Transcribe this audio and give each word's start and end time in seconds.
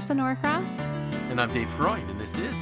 Marisa 0.00 0.16
Norcross. 0.16 0.86
And 1.30 1.38
I'm 1.38 1.52
Dave 1.52 1.68
Freund, 1.72 2.08
and 2.08 2.18
this 2.18 2.38
is 2.38 2.56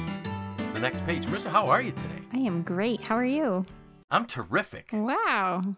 The 0.73 0.79
Next 0.81 1.05
Page. 1.05 1.25
Marisa, 1.25 1.49
how 1.49 1.67
are 1.67 1.81
you 1.81 1.93
today? 1.93 2.19
I 2.33 2.39
am 2.39 2.63
great. 2.63 2.99
How 2.99 3.15
are 3.15 3.23
you? 3.23 3.65
I'm 4.11 4.25
terrific. 4.25 4.89
Wow. 4.91 5.75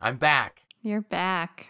I'm 0.00 0.16
back. 0.16 0.62
You're 0.82 1.02
back. 1.02 1.68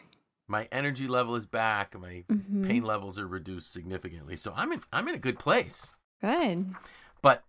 My 0.48 0.66
energy 0.72 1.06
level 1.06 1.34
is 1.36 1.44
back. 1.44 1.94
My 2.00 2.24
Mhm. 2.30 2.66
pain 2.66 2.84
levels 2.84 3.18
are 3.18 3.28
reduced 3.28 3.70
significantly. 3.70 4.34
So 4.36 4.54
I'm 4.56 4.72
in 4.72 4.80
I'm 4.90 5.08
in 5.08 5.14
a 5.14 5.18
good 5.18 5.38
place. 5.38 5.92
Good. 6.22 6.74
But 7.20 7.44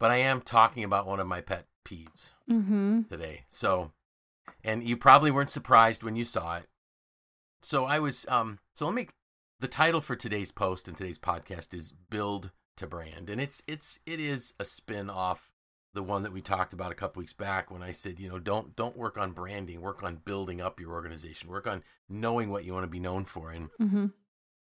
but 0.00 0.10
I 0.10 0.16
am 0.16 0.40
talking 0.40 0.82
about 0.82 1.06
one 1.06 1.20
of 1.20 1.28
my 1.28 1.40
pet 1.40 1.66
peeves 1.84 2.34
Mm-hmm. 2.50 3.02
today. 3.02 3.44
So 3.48 3.92
and 4.64 4.82
you 4.82 4.96
probably 4.96 5.30
weren't 5.30 5.50
surprised 5.50 6.02
when 6.02 6.16
you 6.16 6.24
saw 6.24 6.56
it. 6.56 6.68
So 7.62 7.84
I 7.84 8.00
was 8.00 8.26
um 8.28 8.58
so 8.74 8.86
let 8.86 8.94
me 8.96 9.08
the 9.60 9.68
title 9.68 10.00
for 10.00 10.16
today's 10.16 10.52
post 10.52 10.88
and 10.88 10.96
today's 10.96 11.18
podcast 11.18 11.74
is 11.74 11.92
Build 12.10 12.50
to 12.76 12.86
Brand. 12.86 13.28
And 13.28 13.40
it's 13.40 13.62
it's 13.66 13.98
it 14.06 14.20
is 14.20 14.54
a 14.60 14.64
spin 14.64 15.10
off 15.10 15.50
the 15.94 16.02
one 16.02 16.22
that 16.22 16.32
we 16.32 16.40
talked 16.40 16.72
about 16.72 16.92
a 16.92 16.94
couple 16.94 17.20
weeks 17.20 17.32
back 17.32 17.70
when 17.70 17.82
I 17.82 17.90
said, 17.92 18.20
you 18.20 18.28
know, 18.28 18.38
don't 18.38 18.76
don't 18.76 18.96
work 18.96 19.18
on 19.18 19.32
branding, 19.32 19.80
work 19.80 20.02
on 20.02 20.16
building 20.24 20.60
up 20.60 20.78
your 20.78 20.92
organization, 20.92 21.48
work 21.50 21.66
on 21.66 21.82
knowing 22.08 22.50
what 22.50 22.64
you 22.64 22.72
want 22.72 22.84
to 22.84 22.88
be 22.90 23.00
known 23.00 23.24
for. 23.24 23.50
And 23.50 23.70
Mm-hmm. 23.80 24.06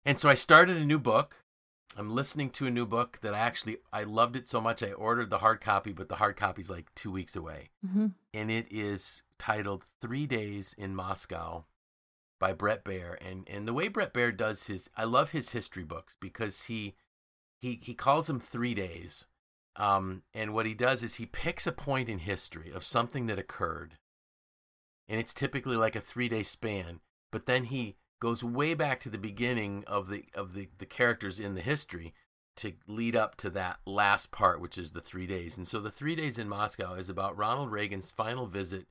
and 0.05 0.19
so 0.19 0.29
I 0.29 0.35
started 0.35 0.77
a 0.77 0.85
new 0.85 0.99
book. 0.99 1.37
I'm 1.95 2.15
listening 2.15 2.49
to 2.53 2.67
a 2.67 2.71
new 2.71 2.87
book 2.87 3.19
that 3.21 3.35
I 3.35 3.39
actually 3.39 3.77
I 3.93 4.03
loved 4.05 4.35
it 4.35 4.49
so 4.49 4.61
much 4.61 4.83
I 4.83 4.93
ordered 4.93 5.29
the 5.31 5.39
hard 5.39 5.61
copy, 5.61 5.93
but 5.93 6.09
the 6.09 6.17
hard 6.17 6.37
copy's 6.37 6.71
like 6.71 6.87
two 6.95 7.13
weeks 7.13 7.37
away 7.37 7.71
Mm-hmm. 7.87 8.07
and 8.35 8.51
it 8.51 8.67
is 8.71 9.23
titled 9.39 9.85
Three 10.01 10.27
Days 10.27 10.75
in 10.79 10.95
Moscow 10.97 11.67
by 12.43 12.53
Bret 12.53 12.85
Baier. 12.85 13.17
And 13.25 13.49
and 13.49 13.69
the 13.69 13.73
way 13.73 13.87
Bret 13.87 14.13
Baier 14.13 14.37
does 14.37 14.65
his 14.65 14.91
I 14.97 15.05
love 15.05 15.31
his 15.31 15.51
history 15.51 15.85
books 15.85 16.17
because 16.21 16.65
he 16.65 16.97
he 17.61 17.79
he 17.81 17.95
calls 17.95 18.27
them 18.27 18.41
three 18.41 18.75
days. 18.75 19.27
Um, 19.77 20.25
and 20.35 20.53
what 20.53 20.67
he 20.67 20.75
does 20.75 21.05
is 21.05 21.15
he 21.15 21.25
picks 21.25 21.69
a 21.69 21.73
point 21.73 22.09
in 22.09 22.19
history 22.19 22.73
of 22.73 22.85
something 22.85 23.27
that 23.27 23.39
occurred. 23.39 23.97
And 25.09 25.21
it's 25.21 25.33
typically 25.33 25.77
like 25.77 25.95
a 25.95 26.01
three 26.01 26.29
day 26.29 26.43
span, 26.43 26.99
but 27.31 27.47
then 27.47 27.65
he 27.65 27.97
goes 28.21 28.43
way 28.43 28.75
back 28.75 28.99
to 29.01 29.09
the 29.09 29.19
beginning 29.19 29.85
of 29.87 30.09
the 30.09 30.25
of 30.35 30.53
the, 30.55 30.69
the 30.79 30.87
characters 30.87 31.39
in 31.39 31.55
the 31.55 31.61
history 31.61 32.13
to 32.57 32.73
lead 32.89 33.15
up 33.15 33.37
to 33.37 33.51
that 33.51 33.79
last 33.87 34.33
part, 34.33 34.61
which 34.61 34.77
is 34.77 34.91
the 34.91 35.01
three 35.01 35.29
days. 35.29 35.57
And 35.57 35.67
so 35.67 35.79
the 35.79 35.93
three 35.93 36.17
days 36.17 36.39
in 36.39 36.49
Moscow 36.49 36.95
is 36.95 37.09
about 37.09 37.39
Ronald 37.39 37.71
Reagan's 37.71 38.11
final 38.11 38.49
visit 38.49 38.87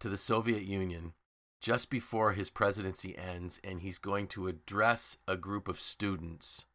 to 0.00 0.08
the 0.08 0.16
Soviet 0.16 0.64
Union 0.64 1.12
just 1.60 1.90
before 1.90 2.32
his 2.32 2.50
presidency 2.50 3.16
ends, 3.16 3.60
and 3.64 3.80
he's 3.80 3.98
going 3.98 4.26
to 4.28 4.46
address 4.46 5.16
a 5.26 5.36
group 5.36 5.68
of 5.68 5.80
students 5.80 6.66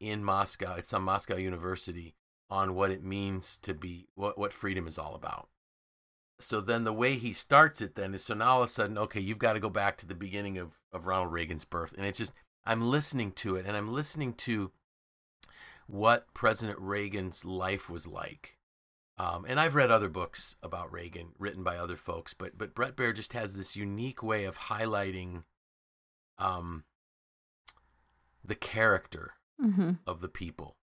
in 0.00 0.22
Moscow, 0.22 0.76
at 0.76 0.86
some 0.86 1.02
Moscow 1.02 1.36
University, 1.36 2.14
on 2.50 2.74
what 2.74 2.90
it 2.90 3.02
means 3.02 3.56
to 3.58 3.74
be 3.74 4.06
what, 4.14 4.38
what 4.38 4.52
freedom 4.52 4.86
is 4.86 4.98
all 4.98 5.14
about. 5.14 5.48
So 6.40 6.60
then 6.60 6.84
the 6.84 6.92
way 6.92 7.16
he 7.16 7.32
starts 7.32 7.80
it 7.80 7.96
then 7.96 8.14
is 8.14 8.24
so 8.24 8.34
now 8.34 8.52
all 8.52 8.62
of 8.62 8.68
a 8.68 8.72
sudden, 8.72 8.96
okay, 8.96 9.20
you've 9.20 9.38
got 9.38 9.54
to 9.54 9.60
go 9.60 9.68
back 9.68 9.96
to 9.98 10.06
the 10.06 10.14
beginning 10.14 10.56
of, 10.56 10.78
of 10.92 11.06
Ronald 11.06 11.32
Reagan's 11.32 11.64
birth. 11.64 11.92
And 11.96 12.06
it's 12.06 12.18
just 12.18 12.32
I'm 12.64 12.90
listening 12.90 13.32
to 13.32 13.56
it 13.56 13.66
and 13.66 13.76
I'm 13.76 13.92
listening 13.92 14.34
to 14.34 14.70
what 15.86 16.32
President 16.34 16.78
Reagan's 16.78 17.44
life 17.44 17.90
was 17.90 18.06
like. 18.06 18.57
Um, 19.18 19.44
and 19.48 19.58
I've 19.58 19.74
read 19.74 19.90
other 19.90 20.08
books 20.08 20.54
about 20.62 20.92
Reagan 20.92 21.30
written 21.38 21.64
by 21.64 21.76
other 21.76 21.96
folks, 21.96 22.34
but 22.34 22.56
but 22.56 22.74
Bret 22.74 22.94
Baier 22.96 23.14
just 23.14 23.32
has 23.32 23.56
this 23.56 23.74
unique 23.76 24.22
way 24.22 24.44
of 24.44 24.58
highlighting 24.58 25.42
um, 26.38 26.84
the 28.44 28.54
character 28.54 29.32
Mm-hmm. 29.60 29.94
of 30.06 30.20
the 30.20 30.28
people. 30.28 30.76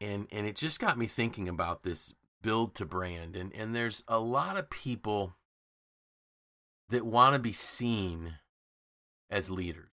And 0.00 0.26
and 0.32 0.44
it 0.44 0.56
just 0.56 0.80
got 0.80 0.98
me 0.98 1.06
thinking 1.06 1.48
about 1.48 1.82
this 1.84 2.14
build 2.42 2.74
to 2.74 2.84
brand 2.84 3.36
and 3.36 3.54
and 3.54 3.72
there's 3.76 4.02
a 4.08 4.18
lot 4.18 4.56
of 4.56 4.70
people 4.70 5.36
that 6.88 7.06
want 7.06 7.34
to 7.36 7.38
be 7.38 7.52
seen 7.52 8.38
as 9.30 9.50
leaders. 9.50 9.90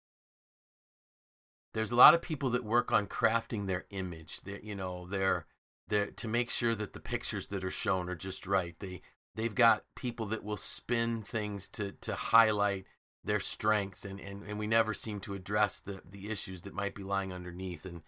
There's 1.73 1.91
a 1.91 1.97
lot 1.97 2.15
of 2.15 2.23
people 2.23 2.49
that 2.50 2.62
work 2.65 2.93
on 2.93 3.09
crafting 3.09 3.67
their 3.67 3.87
image. 3.91 4.43
That 4.43 4.62
you 4.62 4.77
know, 4.77 5.05
they're 5.05 5.19
they're 5.25 5.47
to 5.91 6.28
make 6.28 6.50
sure 6.50 6.75
that 6.75 6.93
the 6.93 7.00
pictures 7.00 7.49
that 7.49 7.65
are 7.65 7.71
shown 7.71 8.09
are 8.09 8.15
just 8.15 8.47
right. 8.47 8.75
They 8.78 9.03
they've 9.34 9.55
got 9.55 9.84
people 9.95 10.27
that 10.27 10.45
will 10.45 10.56
spin 10.56 11.22
things 11.22 11.69
to 11.71 11.93
to 11.93 12.15
highlight 12.15 12.87
their 13.25 13.41
strengths 13.41 14.05
and, 14.05 14.21
and, 14.21 14.43
and 14.44 14.59
we 14.59 14.67
never 14.67 14.93
seem 14.93 15.19
to 15.19 15.33
address 15.33 15.81
the, 15.81 16.03
the 16.05 16.28
issues 16.28 16.62
that 16.62 16.75
might 16.75 16.94
be 16.94 17.03
lying 17.03 17.33
underneath 17.33 17.87
and 17.87 18.03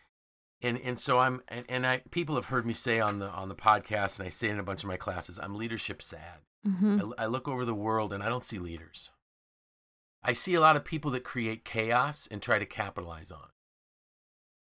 and 0.60 0.78
and 0.78 1.00
so 1.00 1.18
I'm 1.18 1.42
and, 1.48 1.64
and 1.68 1.86
I 1.86 2.02
people 2.10 2.34
have 2.34 2.46
heard 2.46 2.66
me 2.66 2.74
say 2.74 3.00
on 3.00 3.18
the 3.18 3.30
on 3.30 3.48
the 3.48 3.54
podcast 3.54 4.18
and 4.18 4.26
I 4.26 4.30
say 4.30 4.48
it 4.48 4.52
in 4.52 4.58
a 4.58 4.64
bunch 4.64 4.82
of 4.82 4.88
my 4.88 4.96
classes 4.96 5.38
I'm 5.42 5.54
leadership 5.54 6.02
sad. 6.02 6.40
Mm-hmm. 6.66 7.12
I, 7.18 7.24
I 7.24 7.26
look 7.26 7.48
over 7.48 7.64
the 7.64 7.74
world 7.74 8.12
and 8.12 8.22
I 8.22 8.28
don't 8.28 8.44
see 8.44 8.58
leaders. 8.58 9.10
I 10.22 10.32
see 10.32 10.54
a 10.54 10.60
lot 10.60 10.76
of 10.76 10.84
people 10.84 11.10
that 11.12 11.24
create 11.24 11.64
chaos 11.64 12.26
and 12.30 12.42
try 12.42 12.58
to 12.58 12.66
capitalize 12.66 13.30
on. 13.30 13.44
it. 13.44 13.54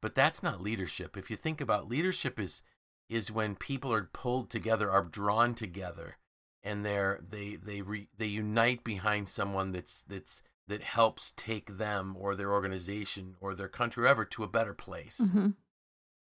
But 0.00 0.14
that's 0.14 0.42
not 0.42 0.62
leadership. 0.62 1.16
If 1.16 1.30
you 1.30 1.36
think 1.36 1.60
about 1.60 1.88
leadership 1.88 2.38
is 2.38 2.62
is 3.10 3.30
when 3.30 3.56
people 3.56 3.92
are 3.92 4.08
pulled 4.12 4.48
together, 4.48 4.90
are 4.90 5.02
drawn 5.04 5.52
together, 5.54 6.16
and 6.62 6.86
they're 6.86 7.20
they 7.28 7.56
they 7.56 7.82
re, 7.82 8.08
they 8.16 8.26
unite 8.26 8.84
behind 8.84 9.28
someone 9.28 9.72
that's 9.72 10.02
that's 10.02 10.42
that 10.68 10.82
helps 10.82 11.32
take 11.36 11.76
them 11.78 12.16
or 12.18 12.34
their 12.34 12.52
organization 12.52 13.34
or 13.40 13.54
their 13.54 13.68
country 13.68 14.04
or 14.04 14.06
ever 14.06 14.24
to 14.24 14.44
a 14.44 14.48
better 14.48 14.72
place 14.72 15.18
Mm-hmm. 15.20 15.48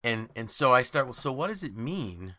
and 0.04 0.30
and 0.36 0.52
so 0.52 0.72
I 0.74 0.84
start. 0.84 1.08
Well, 1.08 1.14
so 1.14 1.32
what 1.32 1.48
does 1.48 1.64
it 1.64 1.76
mean? 1.76 2.36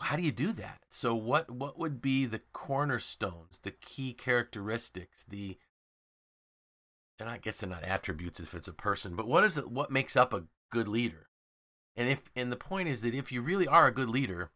How 0.00 0.16
do 0.16 0.22
you 0.22 0.32
do 0.32 0.52
that? 0.52 0.80
So 0.90 1.14
what 1.14 1.50
what 1.50 1.78
would 1.78 2.00
be 2.00 2.24
the 2.24 2.40
cornerstones, 2.52 3.60
the 3.62 3.70
key 3.70 4.14
characteristics, 4.14 5.24
the 5.28 5.58
and 7.20 7.28
I 7.28 7.38
guess 7.38 7.58
they're 7.58 7.68
not 7.70 7.84
attributes 7.84 8.40
if 8.40 8.54
it's 8.54 8.66
a 8.66 8.72
person, 8.72 9.14
but 9.14 9.28
what 9.28 9.44
is 9.44 9.58
it? 9.58 9.70
What 9.70 9.90
makes 9.92 10.16
up 10.16 10.32
a 10.32 10.44
good 10.70 10.88
leader? 10.88 11.28
And 11.96 12.08
if 12.08 12.22
and 12.34 12.50
the 12.50 12.56
point 12.56 12.88
is 12.88 13.02
that 13.02 13.14
if 13.14 13.30
you 13.30 13.42
really 13.42 13.68
are 13.68 13.86
a 13.86 13.92
good 13.92 14.08
leader, 14.08 14.50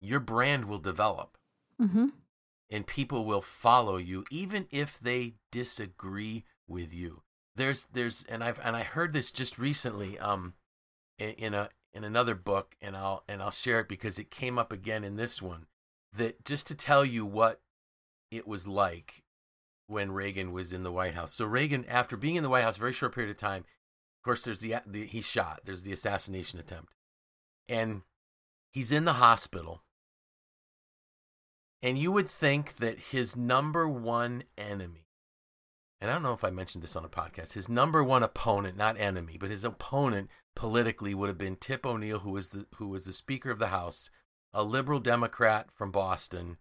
your 0.00 0.20
brand 0.20 0.66
will 0.66 0.78
develop. 0.78 1.38
Mm-hmm. 1.80 2.06
and 2.70 2.86
people 2.86 3.24
will 3.24 3.40
follow 3.40 3.96
you 3.96 4.24
even 4.30 4.68
if 4.70 4.98
they 5.00 5.34
disagree 5.50 6.44
with 6.68 6.94
you. 6.94 7.22
There's 7.56 7.86
there's 7.86 8.24
and 8.28 8.42
i've 8.44 8.60
and 8.64 8.76
i 8.76 8.82
heard 8.84 9.12
this 9.12 9.32
just 9.32 9.58
recently 9.58 10.16
um 10.20 10.54
in, 11.18 11.30
in 11.30 11.54
a 11.54 11.68
in 11.92 12.04
another 12.04 12.34
book 12.36 12.76
and 12.80 12.96
i'll 12.96 13.24
and 13.28 13.42
i'll 13.42 13.50
share 13.50 13.80
it 13.80 13.88
because 13.88 14.18
it 14.20 14.30
came 14.30 14.56
up 14.56 14.72
again 14.72 15.02
in 15.02 15.16
this 15.16 15.42
one 15.42 15.66
that 16.12 16.44
just 16.44 16.66
to 16.68 16.76
tell 16.76 17.04
you 17.04 17.26
what 17.26 17.60
it 18.30 18.46
was 18.46 18.66
like 18.66 19.24
when 19.86 20.12
reagan 20.12 20.52
was 20.52 20.72
in 20.72 20.82
the 20.82 20.92
white 20.92 21.14
house. 21.14 21.32
So 21.32 21.44
reagan 21.44 21.84
after 21.88 22.16
being 22.16 22.36
in 22.36 22.42
the 22.42 22.50
white 22.50 22.64
house 22.64 22.76
a 22.76 22.80
very 22.80 22.92
short 22.92 23.14
period 23.14 23.30
of 23.30 23.36
time 23.36 23.64
course 24.24 24.44
there's 24.44 24.60
the, 24.60 24.76
the 24.86 25.06
he's 25.06 25.26
shot 25.26 25.60
there's 25.64 25.82
the 25.82 25.92
assassination 25.92 26.58
attempt 26.58 26.94
and 27.68 28.02
he's 28.72 28.92
in 28.92 29.04
the 29.04 29.14
hospital 29.14 29.82
and 31.84 31.98
you 31.98 32.10
would 32.12 32.30
think 32.30 32.76
that 32.76 32.98
his 33.10 33.36
number 33.36 33.86
one 33.86 34.44
enemy, 34.56 35.06
and 36.00 36.10
I 36.10 36.14
don't 36.14 36.22
know 36.22 36.32
if 36.32 36.42
I 36.42 36.48
mentioned 36.48 36.82
this 36.82 36.96
on 36.96 37.04
a 37.04 37.10
podcast, 37.10 37.52
his 37.52 37.68
number 37.68 38.02
one 38.02 38.22
opponent, 38.22 38.78
not 38.78 38.98
enemy, 38.98 39.36
but 39.38 39.50
his 39.50 39.64
opponent 39.64 40.30
politically 40.56 41.14
would 41.14 41.28
have 41.28 41.36
been 41.36 41.56
Tip 41.56 41.84
O'Neill, 41.84 42.20
who 42.20 42.30
was 42.30 42.48
the 42.48 42.64
who 42.76 42.88
was 42.88 43.04
the 43.04 43.12
Speaker 43.12 43.50
of 43.50 43.58
the 43.58 43.66
House, 43.66 44.08
a 44.54 44.64
liberal 44.64 44.98
Democrat 44.98 45.66
from 45.74 45.90
Boston, 45.90 46.56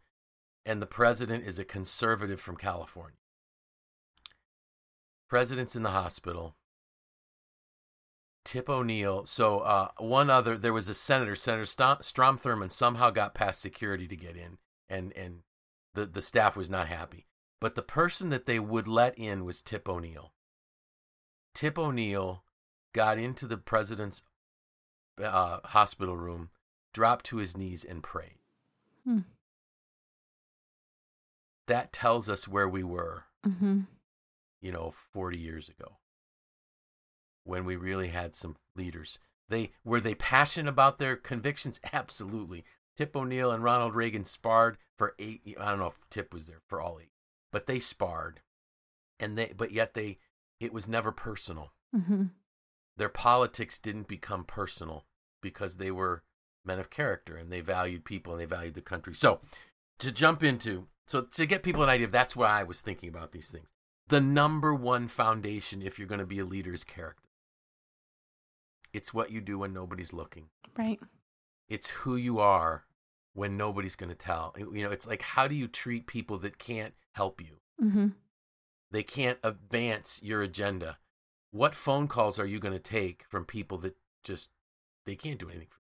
and 0.66 0.82
the 0.82 0.86
president 0.86 1.46
is 1.46 1.58
a 1.58 1.64
conservative 1.64 2.42
from 2.42 2.58
California. 2.58 3.20
President's 5.30 5.74
in 5.78 5.84
the 5.84 5.92
hospital. 5.92 6.58
Tip 8.46 8.70
O'Neill. 8.70 9.26
So 9.26 9.60
uh, 9.60 9.90
one 9.98 10.30
other, 10.30 10.58
there 10.58 10.74
was 10.74 10.90
a 10.90 10.94
senator, 10.94 11.36
Senator 11.36 11.66
St- 11.66 12.04
Strom 12.04 12.38
Thurmond, 12.38 12.72
somehow 12.72 13.10
got 13.10 13.34
past 13.34 13.62
security 13.62 14.08
to 14.08 14.16
get 14.16 14.36
in 14.36 14.58
and 14.90 15.14
and 15.16 15.40
the 15.94 16.06
the 16.06 16.22
staff 16.22 16.56
was 16.58 16.70
not 16.70 16.88
happy. 16.88 17.28
But 17.62 17.76
the 17.76 17.82
person 17.82 18.30
that 18.30 18.46
they 18.46 18.60
would 18.60 18.88
let 18.88 19.18
in 19.18 19.46
was 19.46 19.62
Tip 19.62 19.88
O'Neill. 19.88 20.34
Tip 21.54 21.78
O'Neill 21.80 22.44
got 22.94 23.18
into 23.18 23.48
the 23.48 23.58
president's 23.58 24.24
uh, 25.24 25.60
hospital 25.66 26.18
room, 26.18 26.50
dropped 26.94 27.26
to 27.28 27.38
his 27.38 27.56
knees, 27.56 27.84
and 27.86 28.04
prayed. 28.04 28.40
Hmm. 29.06 29.20
That 31.68 31.94
tells 31.94 32.28
us 32.30 32.48
where 32.48 32.68
we 32.68 32.84
were, 32.84 33.26
Mm-hmm. 33.46 33.82
you 34.62 34.72
know, 34.72 34.94
40 35.12 35.38
years 35.38 35.68
ago 35.70 35.98
when 37.44 37.66
we 37.66 37.76
really 37.76 38.08
had 38.08 38.36
some 38.36 38.56
leaders. 38.76 39.20
They 39.50 39.72
were 39.84 40.00
they 40.00 40.16
passionate 40.16 40.70
about 40.70 41.00
their 41.00 41.16
convictions? 41.16 41.80
Absolutely. 41.94 42.64
Tip 42.96 43.16
O'Neill 43.16 43.52
and 43.52 43.64
Ronald 43.64 43.96
Reagan 43.96 44.24
sparred 44.24 44.78
for 44.98 45.16
eight. 45.20 45.42
I 45.60 45.70
don't 45.70 45.80
know 45.80 45.88
if 45.88 46.00
Tip 46.10 46.34
was 46.34 46.48
there 46.48 46.62
for 46.68 46.80
all 46.80 47.00
eight, 47.02 47.12
but 47.52 47.66
they 47.68 47.80
sparred, 47.80 48.42
and 49.20 49.38
they 49.38 49.54
but 49.56 49.72
yet 49.72 49.94
they 49.94 50.20
it 50.60 50.74
was 50.74 50.88
never 50.88 51.12
personal. 51.12 51.74
Mm-hmm. 51.96 52.26
Their 52.98 53.10
politics 53.10 53.80
didn't 53.80 54.08
become 54.08 54.44
personal 54.44 55.06
because 55.42 55.78
they 55.78 55.92
were 55.92 56.24
men 56.66 56.80
of 56.80 56.90
character 56.90 57.36
and 57.36 57.52
they 57.52 57.62
valued 57.62 58.06
people 58.06 58.34
and 58.34 58.42
they 58.42 58.46
valued 58.46 58.76
the 58.76 58.82
country. 58.82 59.14
So, 59.14 59.42
to 60.00 60.12
jump 60.12 60.44
into, 60.44 60.88
so 61.08 61.22
to 61.22 61.46
get 61.46 61.64
people 61.64 61.84
an 61.84 61.90
idea, 61.90 62.08
that's 62.08 62.36
why 62.36 62.60
I 62.60 62.64
was 62.64 62.82
thinking 62.82 63.10
about 63.10 63.32
these 63.32 63.50
things. 63.50 63.72
The 64.08 64.22
number 64.22 64.74
one 64.74 65.08
foundation, 65.08 65.82
if 65.82 65.98
you're 65.98 66.08
going 66.08 66.20
to 66.20 66.26
be 66.26 66.40
a 66.40 66.46
leader, 66.46 66.74
is 66.74 66.84
character. 66.84 67.24
It's 68.94 69.14
what 69.14 69.32
you 69.32 69.42
do 69.42 69.58
when 69.60 69.74
nobody's 69.74 70.14
looking. 70.14 70.50
Right. 70.78 71.00
It's 71.68 71.90
who 71.90 72.16
you 72.16 72.40
are 72.40 72.86
when 73.34 73.58
nobody's 73.58 73.96
going 73.96 74.12
to 74.12 74.16
tell. 74.16 74.56
You 74.58 74.84
know, 74.84 74.92
it's 74.92 75.08
like 75.08 75.22
how 75.24 75.48
do 75.48 75.56
you 75.56 75.68
treat 75.68 76.08
people 76.08 76.38
that 76.40 76.60
can't 76.60 76.94
help 77.14 77.42
you? 77.42 77.58
Mm-hmm. 77.84 78.08
They 78.92 79.04
can't 79.04 79.40
advance 79.44 80.20
your 80.22 80.42
agenda. 80.44 81.00
What 81.52 81.76
phone 81.76 82.08
calls 82.08 82.38
are 82.40 82.46
you 82.46 82.60
going 82.60 82.74
to 82.74 82.80
take 82.80 83.26
from 83.28 83.46
people 83.46 83.78
that 83.80 83.96
just 84.24 84.50
they 85.06 85.16
can't 85.16 85.40
do 85.40 85.50
anything 85.50 85.68
for 85.70 85.80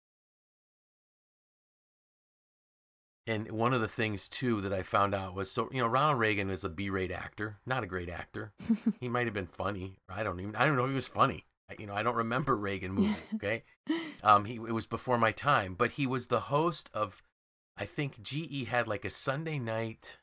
you? 3.27 3.35
And 3.35 3.51
one 3.51 3.73
of 3.73 3.81
the 3.81 3.87
things 3.87 4.27
too 4.27 4.59
that 4.61 4.73
I 4.73 4.81
found 4.81 5.15
out 5.15 5.35
was 5.35 5.49
so 5.49 5.69
you 5.71 5.81
know 5.81 5.87
Ronald 5.87 6.19
Reagan 6.19 6.49
was 6.49 6.63
a 6.63 6.69
B-rate 6.69 7.11
actor, 7.11 7.57
not 7.65 7.83
a 7.83 7.87
great 7.87 8.09
actor. 8.09 8.53
he 8.99 9.07
might 9.07 9.27
have 9.27 9.33
been 9.33 9.47
funny. 9.47 9.99
I 10.09 10.23
don't 10.23 10.39
even 10.39 10.55
I 10.55 10.65
don't 10.65 10.75
know 10.75 10.85
if 10.85 10.89
he 10.89 10.95
was 10.95 11.07
funny. 11.07 11.45
I, 11.69 11.75
you 11.79 11.85
know 11.87 11.93
I 11.93 12.03
don't 12.03 12.15
remember 12.15 12.55
Reagan 12.55 12.91
movie. 12.95 13.15
Okay, 13.35 13.63
um, 14.23 14.45
he 14.45 14.55
it 14.55 14.73
was 14.73 14.85
before 14.85 15.17
my 15.17 15.31
time, 15.31 15.75
but 15.75 15.91
he 15.91 16.05
was 16.07 16.27
the 16.27 16.41
host 16.41 16.89
of 16.93 17.21
I 17.77 17.85
think 17.85 18.21
GE 18.21 18.67
had 18.67 18.87
like 18.87 19.05
a 19.05 19.09
Sunday 19.09 19.59
night 19.59 20.19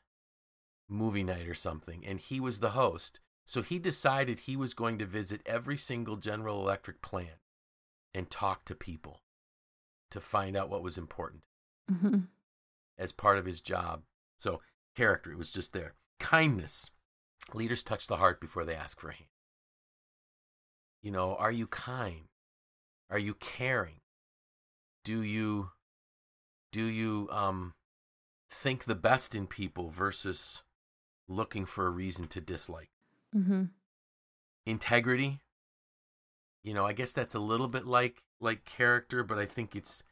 movie 0.89 1.23
night 1.23 1.47
or 1.47 1.53
something, 1.53 2.03
and 2.05 2.19
he 2.19 2.39
was 2.39 2.59
the 2.59 2.71
host. 2.71 3.19
So 3.45 3.61
he 3.61 3.79
decided 3.79 4.41
he 4.41 4.55
was 4.55 4.73
going 4.73 4.97
to 4.99 5.05
visit 5.05 5.41
every 5.45 5.75
single 5.75 6.15
General 6.15 6.61
Electric 6.61 7.01
plant 7.01 7.39
and 8.13 8.29
talk 8.29 8.63
to 8.65 8.75
people 8.75 9.21
to 10.11 10.19
find 10.21 10.55
out 10.55 10.69
what 10.69 10.83
was 10.83 10.97
important 10.97 11.43
Mm-hmm. 11.91 12.19
as 12.97 13.11
part 13.11 13.37
of 13.37 13.45
his 13.45 13.59
job. 13.59 14.03
So, 14.37 14.61
character, 14.95 15.31
it 15.31 15.37
was 15.37 15.51
just 15.51 15.73
there. 15.73 15.95
Kindness. 16.19 16.89
Leaders 17.53 17.83
touch 17.83 18.07
the 18.07 18.17
heart 18.17 18.39
before 18.39 18.63
they 18.63 18.75
ask 18.75 18.99
for 18.99 19.09
a 19.09 19.13
hand. 19.15 19.27
You 21.01 21.11
know, 21.11 21.35
are 21.35 21.51
you 21.51 21.67
kind? 21.67 22.25
Are 23.09 23.19
you 23.19 23.33
caring? 23.33 24.01
Do 25.03 25.21
you 25.21 25.71
do 26.71 26.85
you 26.85 27.27
um 27.31 27.73
think 28.49 28.85
the 28.85 28.95
best 28.95 29.35
in 29.35 29.47
people 29.47 29.89
versus 29.89 30.63
looking 31.27 31.65
for 31.65 31.87
a 31.87 31.91
reason 31.91 32.27
to 32.27 32.41
dislike? 32.41 32.89
Mm-hmm. 33.35 33.63
integrity 34.65 35.39
you 36.63 36.73
know 36.73 36.85
i 36.85 36.91
guess 36.91 37.13
that's 37.13 37.33
a 37.33 37.39
little 37.39 37.69
bit 37.69 37.85
like 37.85 38.23
like 38.41 38.65
character 38.65 39.23
but 39.23 39.39
i 39.39 39.45
think 39.45 39.73
it's 39.73 40.03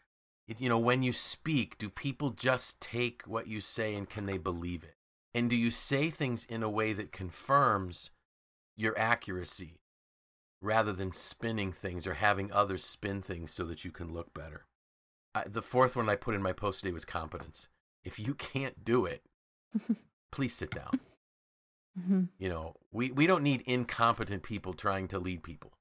it, 0.47 0.61
you 0.61 0.69
know 0.69 0.77
when 0.77 1.03
you 1.03 1.11
speak 1.11 1.77
do 1.77 1.89
people 1.89 2.29
just 2.29 2.79
take 2.79 3.23
what 3.25 3.47
you 3.47 3.59
say 3.59 3.93
and 3.93 4.09
can 4.09 4.25
they 4.25 4.37
believe 4.37 4.83
it 4.83 4.95
and 5.33 5.49
do 5.49 5.57
you 5.57 5.69
say 5.69 6.09
things 6.09 6.45
in 6.45 6.63
a 6.63 6.69
way 6.69 6.93
that 6.93 7.11
confirms 7.11 8.11
your 8.77 8.97
accuracy 8.97 9.81
rather 10.61 10.91
than 10.93 11.11
spinning 11.11 11.71
things 11.71 12.05
or 12.05 12.15
having 12.15 12.51
others 12.51 12.83
spin 12.83 13.21
things 13.21 13.51
so 13.51 13.63
that 13.63 13.83
you 13.85 13.91
can 13.91 14.13
look 14.13 14.33
better 14.33 14.65
I, 15.35 15.43
the 15.47 15.61
fourth 15.61 15.95
one 15.95 16.09
i 16.09 16.15
put 16.15 16.35
in 16.35 16.41
my 16.43 16.53
post 16.53 16.81
today 16.81 16.91
was 16.93 17.05
competence 17.05 17.67
if 18.03 18.19
you 18.19 18.33
can't 18.33 18.83
do 18.83 19.05
it 19.05 19.23
please 20.31 20.53
sit 20.55 20.71
down 20.71 20.99
Mm-hmm. 21.99 22.25
you 22.37 22.47
know, 22.47 22.75
we, 22.93 23.11
we 23.11 23.27
don't 23.27 23.43
need 23.43 23.61
incompetent 23.65 24.41
people 24.43 24.73
trying 24.73 25.07
to 25.09 25.19
lead 25.19 25.43
people. 25.43 25.73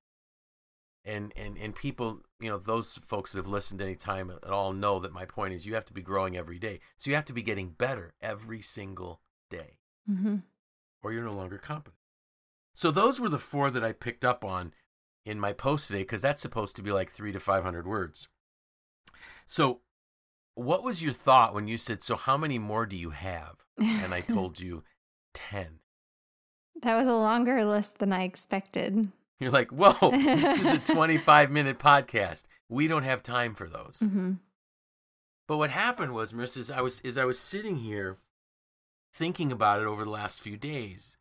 And, 1.05 1.33
and 1.37 1.57
and 1.57 1.77
people, 1.77 2.23
you 2.41 2.49
know, 2.51 2.59
those 2.59 2.99
folks 3.05 3.33
that 3.33 3.39
have 3.39 3.47
listened 3.47 3.81
any 3.81 3.95
time 3.95 4.31
at 4.31 4.51
all 4.51 4.73
know 4.73 4.99
that 4.99 5.13
my 5.13 5.27
point 5.27 5.55
is 5.55 5.65
you 5.65 5.75
have 5.75 5.85
to 5.85 5.93
be 5.93 6.03
growing 6.03 6.37
every 6.37 6.59
day. 6.59 6.81
So 6.97 7.11
you 7.11 7.15
have 7.15 7.27
to 7.27 7.33
be 7.33 7.43
getting 7.43 7.69
better 7.69 8.15
every 8.21 8.61
single 8.63 9.21
day, 9.49 9.79
Mm-hmm. 10.11 10.37
or 11.05 11.13
you're 11.13 11.23
no 11.25 11.35
longer 11.35 11.59
competent. 11.59 11.98
So 12.79 12.93
those 12.93 13.19
were 13.19 13.29
the 13.29 13.41
four 13.41 13.73
that 13.73 13.83
I 13.83 13.91
picked 13.91 14.25
up 14.25 14.45
on 14.45 14.73
in 15.27 15.41
my 15.41 15.53
post 15.53 15.89
today 15.89 16.03
because 16.03 16.23
that's 16.23 16.41
supposed 16.41 16.77
to 16.77 16.83
be 16.83 16.93
like 16.93 17.11
three 17.11 17.33
to 17.33 17.41
five 17.41 17.65
hundred 17.65 17.89
words. 17.89 18.29
So, 19.47 19.81
what 20.55 20.85
was 20.85 21.03
your 21.03 21.13
thought 21.13 21.55
when 21.55 21.67
you 21.67 21.77
said, 21.77 22.05
"So 22.05 22.15
how 22.15 22.37
many 22.37 22.57
more 22.57 22.87
do 22.87 22.95
you 22.95 23.11
have?" 23.11 23.57
And 23.81 24.15
I 24.15 24.21
told 24.21 24.61
you 24.61 24.85
ten. 25.35 25.81
that 26.83 26.95
was 26.95 27.09
a 27.09 27.15
longer 27.15 27.65
list 27.65 27.99
than 27.99 28.13
I 28.13 28.23
expected. 28.23 29.11
You're 29.41 29.51
like, 29.51 29.73
whoa, 29.73 30.13
this 30.13 30.61
is 30.61 30.67
a 30.67 30.79
25 30.95 31.51
minute 31.51 31.81
podcast. 31.81 32.45
We 32.69 32.87
don't 32.87 33.03
have 33.03 33.25
time 33.25 33.57
for 33.57 33.69
those. 33.69 33.99
Mm-hmm. 34.05 34.35
But 35.49 35.57
what 35.57 35.71
happened 35.71 36.15
was, 36.15 36.33
Marisa, 36.33 36.59
is 36.59 36.71
I 36.71 36.81
was 36.81 37.01
as 37.01 37.19
I 37.19 37.25
was 37.25 37.41
sitting 37.41 37.79
here 37.79 38.19
thinking 39.13 39.51
about 39.51 39.81
it 39.81 39.87
over 39.87 40.05
the 40.05 40.11
last 40.11 40.41
few 40.41 40.57
days, 40.57 41.18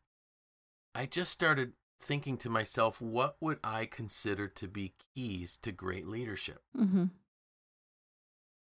I 0.98 1.06
just 1.06 1.32
started 1.32 1.74
thinking 2.02 2.38
to 2.38 2.50
myself, 2.50 3.00
what 3.00 3.38
would 3.40 3.60
I 3.64 3.86
consider 3.86 4.48
to 4.48 4.68
be 4.68 4.96
keys 5.14 5.56
to 5.62 5.72
great 5.72 6.08
leadership? 6.08 6.64
Mm-hmm. 6.76 7.06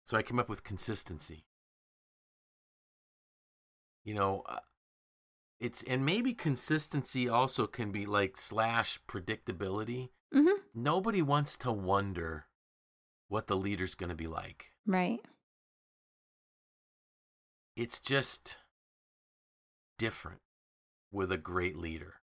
So 0.04 0.18
I 0.18 0.22
came 0.22 0.38
up 0.38 0.50
with 0.50 0.62
consistency. 0.62 1.46
You 4.04 4.12
know, 4.12 4.42
uh, 4.46 4.58
it's 5.60 5.82
and 5.84 6.04
maybe 6.04 6.34
consistency 6.34 7.26
also 7.26 7.66
can 7.66 7.90
be 7.90 8.04
like 8.04 8.36
slash 8.36 9.00
predictability. 9.08 10.10
Mm-hmm. 10.34 10.60
Nobody 10.74 11.22
wants 11.22 11.56
to 11.58 11.72
wonder 11.72 12.48
what 13.28 13.46
the 13.46 13.56
leader's 13.56 13.94
going 13.94 14.10
to 14.10 14.14
be 14.14 14.26
like. 14.26 14.72
Right. 14.86 15.20
It's 17.74 17.98
just 17.98 18.58
different 19.98 20.42
with 21.10 21.32
a 21.32 21.38
great 21.38 21.78
leader. 21.78 22.16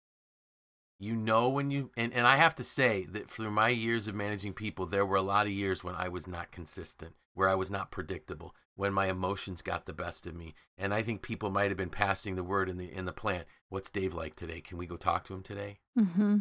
You 1.03 1.17
know 1.17 1.49
when 1.49 1.71
you 1.71 1.91
and, 1.97 2.13
and 2.13 2.27
I 2.27 2.37
have 2.37 2.55
to 2.57 2.63
say 2.63 3.07
that 3.13 3.31
through 3.31 3.51
my 3.51 3.71
years 3.71 4.07
of 4.07 4.15
managing 4.15 4.53
people, 4.53 4.85
there 4.85 5.07
were 5.07 5.17
a 5.17 5.23
lot 5.23 5.47
of 5.47 5.53
years 5.53 5.83
when 5.83 5.95
I 5.95 6.11
was 6.11 6.27
not 6.27 6.53
consistent, 6.53 7.15
where 7.33 7.49
I 7.49 7.55
was 7.55 7.71
not 7.71 7.91
predictable, 7.91 8.55
when 8.77 8.93
my 8.93 9.09
emotions 9.09 9.63
got 9.63 9.87
the 9.87 9.95
best 9.95 10.27
of 10.27 10.35
me. 10.35 10.55
And 10.77 10.93
I 10.93 11.01
think 11.03 11.23
people 11.23 11.49
might 11.49 11.71
have 11.71 11.79
been 11.79 11.89
passing 11.89 12.37
the 12.37 12.45
word 12.45 12.69
in 12.69 12.77
the 12.77 12.93
in 12.93 13.07
the 13.07 13.15
plant. 13.15 13.47
What's 13.71 13.89
Dave 13.89 14.13
like 14.13 14.37
today? 14.37 14.61
Can 14.61 14.77
we 14.77 14.87
go 14.87 14.99
talk 14.99 15.25
to 15.25 15.35
him 15.35 15.43
today? 15.43 15.79
Mm-hmm. 15.99 16.41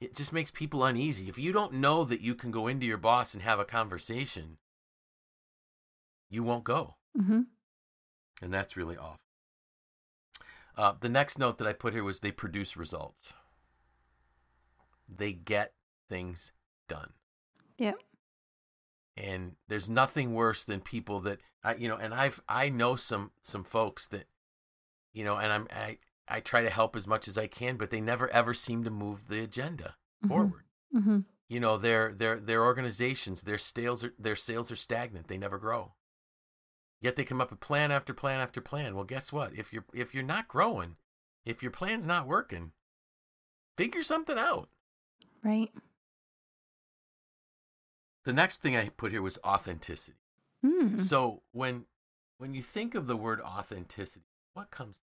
It 0.00 0.16
just 0.16 0.32
makes 0.32 0.50
people 0.50 0.82
uneasy. 0.82 1.28
If 1.28 1.38
you 1.38 1.52
don't 1.52 1.74
know 1.74 2.02
that 2.04 2.22
you 2.22 2.34
can 2.34 2.50
go 2.50 2.68
into 2.68 2.86
your 2.86 2.96
boss 2.96 3.34
and 3.34 3.42
have 3.42 3.58
a 3.58 3.66
conversation, 3.66 4.56
you 6.30 6.42
won't 6.42 6.64
go. 6.64 6.94
Mm-hmm. 7.16 7.42
And 8.40 8.54
that's 8.54 8.76
really 8.76 8.96
off. 8.96 9.18
Uh, 10.78 10.94
the 10.98 11.08
next 11.10 11.38
note 11.38 11.58
that 11.58 11.68
I 11.68 11.74
put 11.74 11.92
here 11.92 12.04
was 12.04 12.20
they 12.20 12.32
produce 12.32 12.74
results. 12.76 13.34
They 15.08 15.32
get 15.32 15.72
things 16.08 16.52
done. 16.88 17.12
Yep. 17.78 17.96
And 19.16 19.56
there's 19.68 19.88
nothing 19.88 20.34
worse 20.34 20.64
than 20.64 20.80
people 20.80 21.20
that 21.20 21.40
I, 21.64 21.74
you 21.76 21.88
know, 21.88 21.96
and 21.96 22.12
I've 22.12 22.40
I 22.48 22.68
know 22.68 22.96
some 22.96 23.32
some 23.42 23.64
folks 23.64 24.06
that, 24.08 24.26
you 25.12 25.24
know, 25.24 25.36
and 25.36 25.52
I'm 25.52 25.68
I 25.70 25.98
I 26.28 26.40
try 26.40 26.62
to 26.62 26.70
help 26.70 26.96
as 26.96 27.06
much 27.06 27.28
as 27.28 27.38
I 27.38 27.46
can, 27.46 27.76
but 27.76 27.90
they 27.90 28.00
never 28.00 28.28
ever 28.30 28.52
seem 28.52 28.84
to 28.84 28.90
move 28.90 29.28
the 29.28 29.42
agenda 29.42 29.96
Mhm. 30.24 30.28
forward. 30.28 30.64
Mm-hmm. 30.94 31.20
You 31.48 31.60
know, 31.60 31.76
their 31.76 32.12
their 32.12 32.38
their 32.38 32.64
organizations, 32.64 33.42
their 33.42 33.58
sales 33.58 34.04
are 34.04 34.12
their 34.18 34.36
sales 34.36 34.70
are 34.70 34.76
stagnant. 34.76 35.28
They 35.28 35.38
never 35.38 35.58
grow. 35.58 35.94
Yet 37.00 37.16
they 37.16 37.24
come 37.24 37.40
up 37.40 37.50
with 37.50 37.60
plan 37.60 37.90
after 37.92 38.12
plan 38.12 38.40
after 38.40 38.60
plan. 38.60 38.94
Well, 38.94 39.04
guess 39.04 39.32
what? 39.32 39.54
If 39.54 39.72
you're 39.72 39.84
if 39.94 40.12
you're 40.14 40.24
not 40.24 40.48
growing, 40.48 40.96
if 41.44 41.62
your 41.62 41.70
plan's 41.72 42.06
not 42.06 42.26
working, 42.26 42.72
figure 43.78 44.02
something 44.02 44.36
out. 44.38 44.68
Right. 45.46 45.70
The 48.24 48.32
next 48.32 48.60
thing 48.60 48.76
I 48.76 48.88
put 48.88 49.12
here 49.12 49.22
was 49.22 49.38
authenticity. 49.44 50.16
Mm. 50.64 50.98
So 50.98 51.42
when 51.52 51.84
when 52.38 52.52
you 52.52 52.62
think 52.62 52.96
of 52.96 53.06
the 53.06 53.16
word 53.16 53.40
authenticity, 53.40 54.26
what 54.54 54.72
comes? 54.72 55.02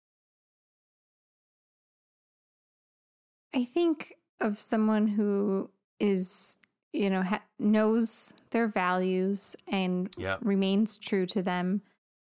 I 3.55 3.63
think 3.63 4.15
of 4.41 4.59
someone 4.59 5.07
who 5.07 5.69
is, 5.99 6.57
you 6.91 7.09
know, 7.09 7.21
ha- 7.21 7.43
knows 7.57 8.35
their 8.49 8.67
values 8.67 9.55
and 9.67 10.13
Yep. 10.17 10.39
remains 10.41 10.97
true 10.97 11.25
to 11.27 11.41
them. 11.41 11.81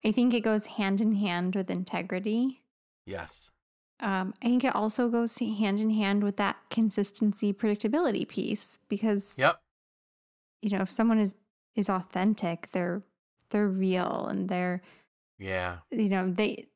I 0.06 0.14
think 0.14 0.34
it 0.34 0.42
goes 0.42 0.66
hand 0.68 1.02
in 1.02 1.16
hand 1.16 1.56
with 1.58 1.70
integrity. 1.70 2.62
Yes. 3.06 3.52
Um, 4.00 4.34
I 4.42 4.46
think 4.46 4.64
it 4.64 4.76
also 4.76 5.10
goes 5.10 5.38
hand 5.40 5.80
in 5.80 5.90
hand 5.90 6.24
with 6.24 6.38
that 6.38 6.58
consistency, 6.70 7.52
predictability 7.54 8.28
piece 8.28 8.78
because 8.90 9.36
Yep. 9.38 9.60
you 10.62 10.70
know 10.78 10.82
if 10.84 10.92
someone 10.92 11.20
is 11.20 11.36
is 11.76 11.90
authentic, 11.90 12.70
they're 12.72 13.02
they're 13.50 13.68
real 13.68 14.28
and 14.28 14.50
they're 14.50 14.82
Yeah. 15.40 15.80
you 15.92 16.10
know 16.10 16.32
they 16.32 16.68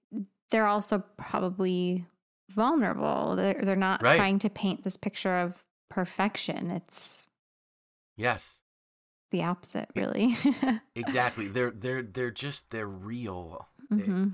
they're 0.49 0.67
also 0.67 1.03
probably 1.17 2.05
vulnerable. 2.49 3.35
They're 3.35 3.61
they're 3.61 3.75
not 3.75 4.01
Right. 4.01 4.15
trying 4.17 4.39
to 4.39 4.49
paint 4.49 4.83
this 4.83 4.97
picture 4.97 5.37
of 5.37 5.63
perfection. 5.89 6.69
It's 6.71 7.27
Yes. 8.17 8.61
the 9.31 9.43
opposite, 9.43 9.89
really. 9.95 10.35
Exactly. 10.95 11.47
They're 11.47 11.71
they're 11.71 12.03
they're 12.03 12.31
just 12.31 12.69
they're 12.71 12.87
real. 12.87 13.67
hmm 13.89 14.29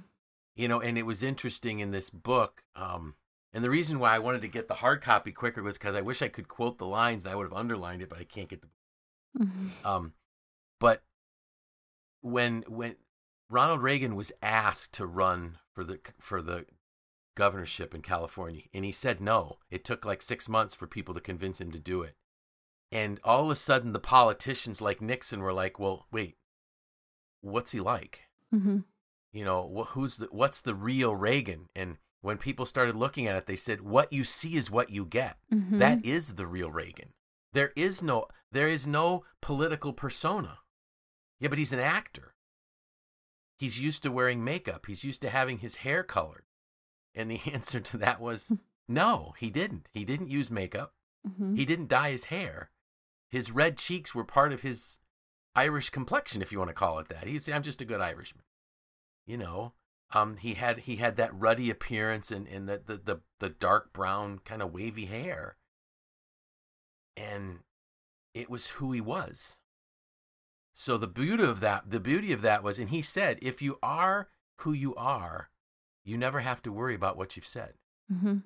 You 0.57 0.67
know, 0.67 0.81
and 0.81 0.97
it 0.97 1.05
was 1.05 1.21
interesting 1.21 1.79
in 1.79 1.91
this 1.91 2.09
book. 2.09 2.63
Um, 2.75 3.15
and 3.53 3.63
the 3.63 3.69
reason 3.69 3.99
why 3.99 4.15
I 4.15 4.19
wanted 4.19 4.41
to 4.41 4.47
get 4.47 4.67
the 4.67 4.75
hard 4.75 5.01
copy 5.01 5.31
quicker 5.31 5.61
was 5.61 5.77
because 5.77 5.95
I 5.95 6.01
wish 6.01 6.21
I 6.21 6.27
could 6.29 6.47
quote 6.47 6.79
the 6.79 6.87
lines. 6.87 7.23
And 7.23 7.31
I 7.31 7.35
would 7.35 7.45
have 7.45 7.53
underlined 7.53 8.01
it, 8.01 8.09
but 8.09 8.17
I 8.17 8.23
can't 8.23 8.49
get 8.49 8.61
the. 8.61 8.67
hmm 9.37 9.67
Um, 9.83 10.13
but 10.79 11.03
when 12.21 12.63
when 12.67 12.95
Ronald 13.49 13.81
Reagan 13.83 14.15
was 14.15 14.31
asked 14.41 14.93
to 14.93 15.05
run 15.05 15.59
for 15.73 15.83
the 15.83 15.99
for 16.19 16.41
the 16.41 16.65
governorship 17.35 17.93
in 17.93 18.01
California, 18.01 18.63
and 18.73 18.83
he 18.83 18.91
said 18.91 19.21
no. 19.21 19.59
It 19.69 19.85
took 19.85 20.03
like 20.03 20.23
six 20.23 20.49
months 20.49 20.73
for 20.73 20.87
people 20.87 21.13
to 21.13 21.21
convince 21.21 21.61
him 21.61 21.71
to 21.71 21.79
do 21.79 22.01
it. 22.01 22.15
And 22.91 23.19
all 23.23 23.45
of 23.45 23.51
a 23.51 23.55
sudden, 23.55 23.93
the 23.93 23.99
politicians 23.99 24.81
like 24.81 25.01
Nixon 25.01 25.41
were 25.41 25.53
like, 25.53 25.77
"Well, 25.79 26.07
wait, 26.11 26.37
what's 27.41 27.73
he 27.73 27.79
like?" 27.79 28.23
hmm 28.51 28.79
you 29.37 29.45
know 29.45 29.61
wh- 29.75 29.91
who's 29.91 30.17
the 30.17 30.27
what's 30.31 30.61
the 30.61 30.75
real 30.75 31.15
Reagan? 31.15 31.69
And 31.75 31.97
when 32.21 32.37
people 32.37 32.65
started 32.65 32.95
looking 32.95 33.27
at 33.27 33.35
it 33.35 33.45
they 33.45 33.55
said 33.55 33.81
what 33.81 34.11
you 34.11 34.23
see 34.23 34.55
is 34.55 34.71
what 34.71 34.89
you 34.89 35.05
get. 35.05 35.37
Hmm 35.49 35.77
that 35.79 36.03
is 36.03 36.35
the 36.35 36.47
real 36.47 36.71
Reagan. 36.71 37.09
There 37.53 37.71
is 37.75 38.01
no 38.01 38.27
there 38.51 38.67
is 38.67 38.87
no 38.87 39.23
political 39.41 39.93
persona. 39.93 40.59
Yeah 41.39 41.49
but 41.49 41.59
he's 41.59 41.73
an 41.73 41.79
actor. 41.79 42.33
He's 43.59 43.79
used 43.79 44.03
to 44.03 44.11
wearing 44.11 44.43
makeup. 44.43 44.85
He's 44.87 45.03
used 45.03 45.21
to 45.21 45.29
having 45.29 45.59
his 45.59 45.77
hair 45.77 46.03
colored. 46.03 46.45
And 47.15 47.29
the 47.31 47.41
answer 47.53 47.79
to 47.79 47.97
that 47.97 48.19
was 48.19 48.51
no 48.87 49.33
he 49.37 49.49
didn't. 49.49 49.87
He 49.93 50.03
didn't 50.03 50.31
use 50.31 50.49
makeup. 50.51 50.93
Hmm 51.25 51.55
he 51.55 51.65
didn't 51.65 51.89
dye 51.89 52.11
his 52.11 52.25
hair. 52.25 52.71
His 53.29 53.51
red 53.51 53.77
cheeks 53.77 54.15
were 54.15 54.23
part 54.23 54.51
of 54.53 54.61
his 54.61 54.99
Irish 55.55 55.89
complexion, 55.89 56.41
if 56.41 56.51
you 56.51 56.59
want 56.59 56.69
to 56.69 56.73
call 56.75 56.99
it 56.99 57.09
that. 57.09 57.27
He'd 57.27 57.41
say, 57.43 57.51
"I'm 57.51 57.63
just 57.63 57.81
a 57.81 57.85
good 57.85 57.99
Irishman." 57.99 58.43
You 59.27 59.37
know, 59.37 59.73
um, 60.13 60.37
he 60.37 60.55
had 60.55 60.79
he 60.79 60.95
had 60.95 61.17
that 61.17 61.37
ruddy 61.37 61.69
appearance 61.69 62.31
and 62.31 62.47
and 62.47 62.67
the 62.67 62.81
the 62.83 62.97
the, 62.97 63.21
the 63.39 63.49
dark 63.49 63.93
brown 63.93 64.39
kind 64.39 64.61
of 64.61 64.73
wavy 64.73 65.05
hair, 65.05 65.57
and 67.15 67.59
it 68.33 68.49
was 68.49 68.67
who 68.67 68.91
he 68.93 69.01
was. 69.01 69.59
So 70.73 70.97
the 70.97 71.07
beauty 71.07 71.43
of 71.43 71.59
that, 71.59 71.89
the 71.89 71.99
beauty 71.99 72.31
of 72.31 72.41
that 72.43 72.63
was, 72.63 72.77
and 72.77 72.89
he 72.89 73.01
said, 73.01 73.39
if 73.41 73.61
you 73.63 73.79
are 73.81 74.29
who 74.57 74.73
you 74.73 74.95
are, 74.95 75.49
you 76.05 76.17
never 76.17 76.41
have 76.41 76.61
to 76.61 76.71
worry 76.71 76.93
about 76.95 77.17
what 77.17 77.35
you've 77.35 77.47
said. 77.47 77.73
hmm 78.09 78.37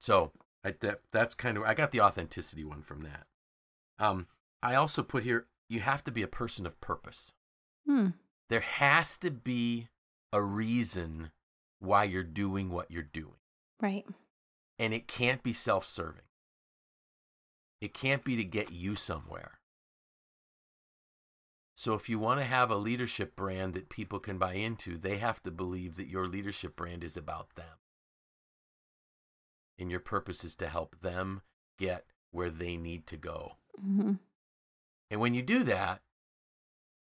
So 0.00 0.32
I, 0.64 0.74
that 0.80 1.02
that's 1.12 1.34
kind 1.34 1.56
of 1.56 1.62
I 1.62 1.74
got 1.74 1.92
the 1.92 2.00
authenticity 2.00 2.64
one 2.64 2.82
from 2.82 3.02
that. 3.02 3.26
Um, 3.98 4.26
I 4.62 4.74
also 4.74 5.02
put 5.02 5.22
here 5.22 5.46
you 5.68 5.80
have 5.80 6.02
to 6.04 6.10
be 6.10 6.22
a 6.22 6.28
person 6.28 6.66
of 6.66 6.80
purpose. 6.80 7.32
Hmm. 7.86 8.08
There 8.48 8.60
has 8.60 9.16
to 9.18 9.30
be 9.30 9.88
a 10.32 10.42
reason 10.42 11.30
why 11.78 12.04
you're 12.04 12.22
doing 12.22 12.70
what 12.70 12.90
you're 12.90 13.02
doing, 13.02 13.38
Right. 13.80 14.06
and 14.78 14.94
it 14.94 15.08
can't 15.08 15.42
be 15.42 15.52
self-serving. 15.52 16.22
It 17.80 17.92
can't 17.92 18.24
be 18.24 18.36
to 18.36 18.44
get 18.44 18.72
you 18.72 18.94
somewhere. 18.96 19.60
So 21.74 21.92
if 21.92 22.08
you 22.08 22.18
want 22.18 22.40
to 22.40 22.46
have 22.46 22.70
a 22.70 22.76
leadership 22.76 23.36
brand 23.36 23.74
that 23.74 23.90
people 23.90 24.18
can 24.18 24.38
buy 24.38 24.54
into, 24.54 24.96
they 24.96 25.18
have 25.18 25.42
to 25.42 25.50
believe 25.50 25.96
that 25.96 26.08
your 26.08 26.26
leadership 26.26 26.74
brand 26.74 27.04
is 27.04 27.16
about 27.18 27.54
them. 27.54 27.78
And 29.78 29.90
your 29.90 30.00
purpose 30.00 30.42
is 30.42 30.54
to 30.56 30.68
help 30.68 31.00
them 31.02 31.42
get 31.78 32.06
where 32.30 32.48
they 32.50 32.78
need 32.78 33.06
to 33.08 33.16
go. 33.18 33.56
hmm 33.78 34.14
And 35.10 35.20
when 35.20 35.34
you 35.34 35.42
do 35.42 35.62
that, 35.64 36.00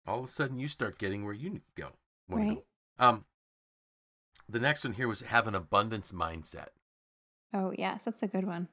all 0.08 0.20
of 0.20 0.24
a 0.24 0.28
sudden 0.28 0.58
you 0.58 0.68
start 0.68 0.98
getting 0.98 1.24
where 1.24 1.34
you 1.34 1.60
go. 1.76 1.90
Right. 2.28 2.56
go. 2.56 2.64
Um, 2.98 3.24
the 4.48 4.58
next 4.60 4.84
one 4.84 4.94
here 4.94 5.08
was 5.08 5.20
have 5.20 5.46
an 5.46 5.54
abundance 5.54 6.12
mindset. 6.12 6.68
Oh, 7.52 7.72
yes. 7.76 8.04
That's 8.04 8.22
a 8.22 8.26
good 8.26 8.46
one. 8.46 8.68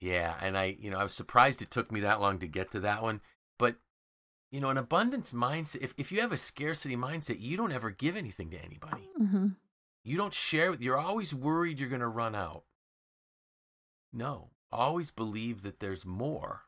Yeah, 0.00 0.36
and 0.40 0.56
I, 0.56 0.76
you 0.80 0.90
know, 0.90 0.98
I 0.98 1.02
was 1.02 1.12
surprised 1.12 1.60
it 1.60 1.70
took 1.70 1.92
me 1.92 2.00
that 2.00 2.20
long 2.20 2.38
to 2.38 2.46
get 2.46 2.70
to 2.70 2.80
that 2.80 3.02
one. 3.02 3.20
But, 3.58 3.76
you 4.50 4.60
know, 4.60 4.70
an 4.70 4.78
abundance 4.78 5.32
mindset, 5.32 5.82
if, 5.82 5.94
if 5.98 6.10
you 6.10 6.20
have 6.22 6.32
a 6.32 6.38
scarcity 6.38 6.96
mindset, 6.96 7.40
you 7.40 7.56
don't 7.56 7.72
ever 7.72 7.90
give 7.90 8.16
anything 8.16 8.50
to 8.50 8.64
anybody. 8.64 9.10
hmm 9.16 9.48
You 10.02 10.16
don't 10.16 10.32
share, 10.32 10.74
you're 10.80 10.96
always 10.98 11.34
worried 11.34 11.78
you're 11.78 11.90
going 11.90 12.00
to 12.00 12.08
run 12.08 12.34
out. 12.34 12.64
No, 14.12 14.50
always 14.72 15.10
believe 15.10 15.62
that 15.62 15.80
there's 15.80 16.06
more. 16.06 16.62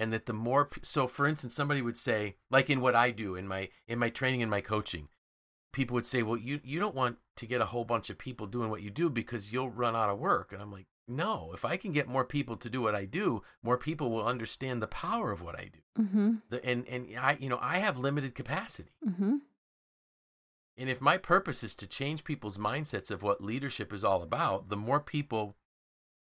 And 0.00 0.12
that 0.14 0.24
the 0.24 0.32
more, 0.32 0.70
so 0.82 1.06
for 1.06 1.28
instance, 1.28 1.54
somebody 1.54 1.82
would 1.82 1.98
say, 1.98 2.36
like 2.50 2.70
in 2.70 2.80
what 2.80 2.94
I 2.96 3.10
do 3.10 3.34
in 3.36 3.46
my 3.46 3.68
in 3.86 3.98
my 3.98 4.08
training 4.08 4.40
and 4.40 4.50
my 4.50 4.62
coaching, 4.62 5.08
people 5.72 5.94
would 5.94 6.06
say, 6.06 6.22
"Well, 6.22 6.38
you 6.38 6.60
you 6.64 6.80
don't 6.80 6.94
want 6.94 7.18
to 7.36 7.46
get 7.46 7.60
a 7.60 7.66
whole 7.66 7.84
bunch 7.84 8.08
of 8.10 8.16
people 8.16 8.46
doing 8.46 8.70
what 8.70 8.82
you 8.82 8.90
do 8.90 9.10
because 9.10 9.52
you'll 9.52 9.70
run 9.70 9.94
out 9.94 10.08
of 10.08 10.18
work." 10.18 10.52
And 10.52 10.62
I'm 10.62 10.72
like, 10.72 10.86
"No, 11.06 11.52
if 11.52 11.64
I 11.66 11.76
can 11.76 11.92
get 11.92 12.08
more 12.08 12.24
people 12.24 12.56
to 12.56 12.70
do 12.70 12.80
what 12.80 12.94
I 12.94 13.04
do, 13.04 13.42
more 13.62 13.76
people 13.76 14.10
will 14.10 14.26
understand 14.26 14.80
the 14.80 14.86
power 14.86 15.32
of 15.32 15.42
what 15.42 15.58
I 15.58 15.70
do." 15.70 16.02
hmm 16.02 16.34
The, 16.48 16.64
and 16.64 16.88
and 16.88 17.18
I 17.18 17.36
you 17.38 17.50
know 17.50 17.58
I 17.60 17.78
have 17.78 17.98
limited 17.98 18.34
capacity. 18.34 18.94
hmm 19.04 19.36
And 20.78 20.88
if 20.88 21.00
my 21.00 21.18
purpose 21.18 21.62
is 21.62 21.74
to 21.76 21.86
change 21.86 22.24
people's 22.24 22.56
mindsets 22.56 23.10
of 23.10 23.22
what 23.22 23.44
leadership 23.44 23.92
is 23.92 24.02
all 24.02 24.22
about, 24.22 24.68
the 24.68 24.76
more 24.76 25.00
people 25.00 25.56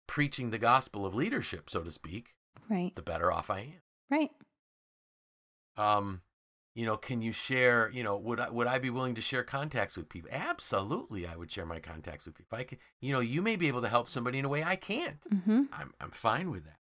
preaching 0.08 0.50
the 0.50 0.58
gospel 0.58 1.06
of 1.06 1.14
leadership, 1.14 1.70
so 1.70 1.84
to 1.84 1.92
speak, 1.92 2.34
Right. 2.72 2.96
the 2.96 3.02
better 3.02 3.32
off 3.32 3.50
I 3.50 3.60
am. 3.60 3.82
Right. 4.10 4.30
Um, 5.76 6.22
you 6.74 6.86
know, 6.86 6.96
can 6.96 7.22
you 7.22 7.34
share, 7.34 7.92
you 7.94 8.02
know, 8.02 8.16
would 8.16 8.40
I 8.40 8.50
would 8.50 8.66
I 8.68 8.80
be 8.80 8.90
willing 8.90 9.14
to 9.16 9.22
share 9.22 9.44
contacts 9.44 9.98
with 9.98 10.08
people? 10.08 10.30
Absolutely, 10.32 11.28
I 11.28 11.36
would 11.36 11.52
share 11.52 11.66
my 11.66 11.80
contacts 11.80 12.26
with 12.26 12.36
people. 12.36 12.58
I 12.58 12.64
can, 12.64 12.78
you 13.02 13.12
know, 13.12 13.20
you 13.20 13.42
may 13.42 13.58
be 13.58 13.68
able 13.68 13.82
to 13.82 13.90
help 13.90 14.08
somebody 14.08 14.40
in 14.40 14.46
a 14.46 14.50
way 14.50 14.64
I 14.64 14.78
can't. 14.78 15.22
mm-hmm. 15.30 15.64
I'm 15.74 15.92
I'm 16.00 16.12
fine 16.12 16.50
with 16.50 16.64
that. 16.64 16.78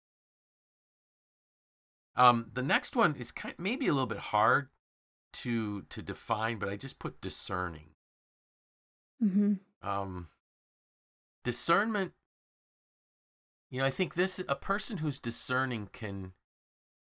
Um, 2.15 2.51
the 2.53 2.61
next 2.63 2.95
one 2.95 3.15
is 3.15 3.31
kind 3.33 3.55
maybe 3.57 3.87
a 3.87 3.93
little 3.93 4.07
bit 4.07 4.17
hard 4.19 4.69
to 5.33 5.81
to 5.83 6.01
define, 6.01 6.57
but 6.57 6.69
I 6.69 6.77
just 6.77 6.97
put 6.99 7.19
discerning. 7.19 7.89
mm-hmm. 9.21 9.53
um 9.87 10.29
discernment 11.43 12.13
you 13.71 13.79
know 13.79 13.85
i 13.85 13.89
think 13.89 14.13
this 14.13 14.39
a 14.47 14.55
person 14.55 14.97
who's 14.97 15.19
discerning 15.19 15.89
can 15.91 16.33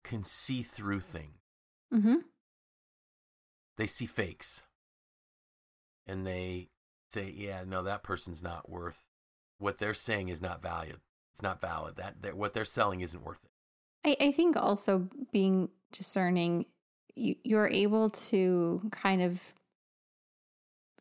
can 0.03 0.23
see 0.25 0.63
through 0.63 1.01
things. 1.01 1.39
Hmm 1.93 2.17
they 3.77 3.87
see 3.87 4.07
fakes. 4.07 4.65
And 6.07 6.27
they 6.27 6.69
say 7.13 7.33
yeah 7.37 7.65
no 7.67 7.83
that 7.83 8.03
person's 8.03 8.43
not 8.43 8.69
worth 8.69 9.07
what 9.59 9.79
they're 9.79 9.95
saying 9.95 10.29
is 10.29 10.43
not 10.43 10.63
valid. 10.63 11.01
It's 11.33 11.43
not 11.43 11.61
valid. 11.61 11.97
That 11.97 12.23
that 12.23 12.37
what 12.37 12.53
they're 12.53 12.65
selling 12.65 13.01
isn't 13.01 13.25
worth 13.25 13.45
it. 13.45 14.19
I, 14.21 14.27
I 14.29 14.33
think 14.33 14.57
also 14.57 15.09
being 15.33 15.69
discerning, 15.93 16.67
you, 17.15 17.37
you're 17.43 17.69
able 17.69 18.11
to 18.11 18.83
kind 18.93 19.23
of 19.23 19.55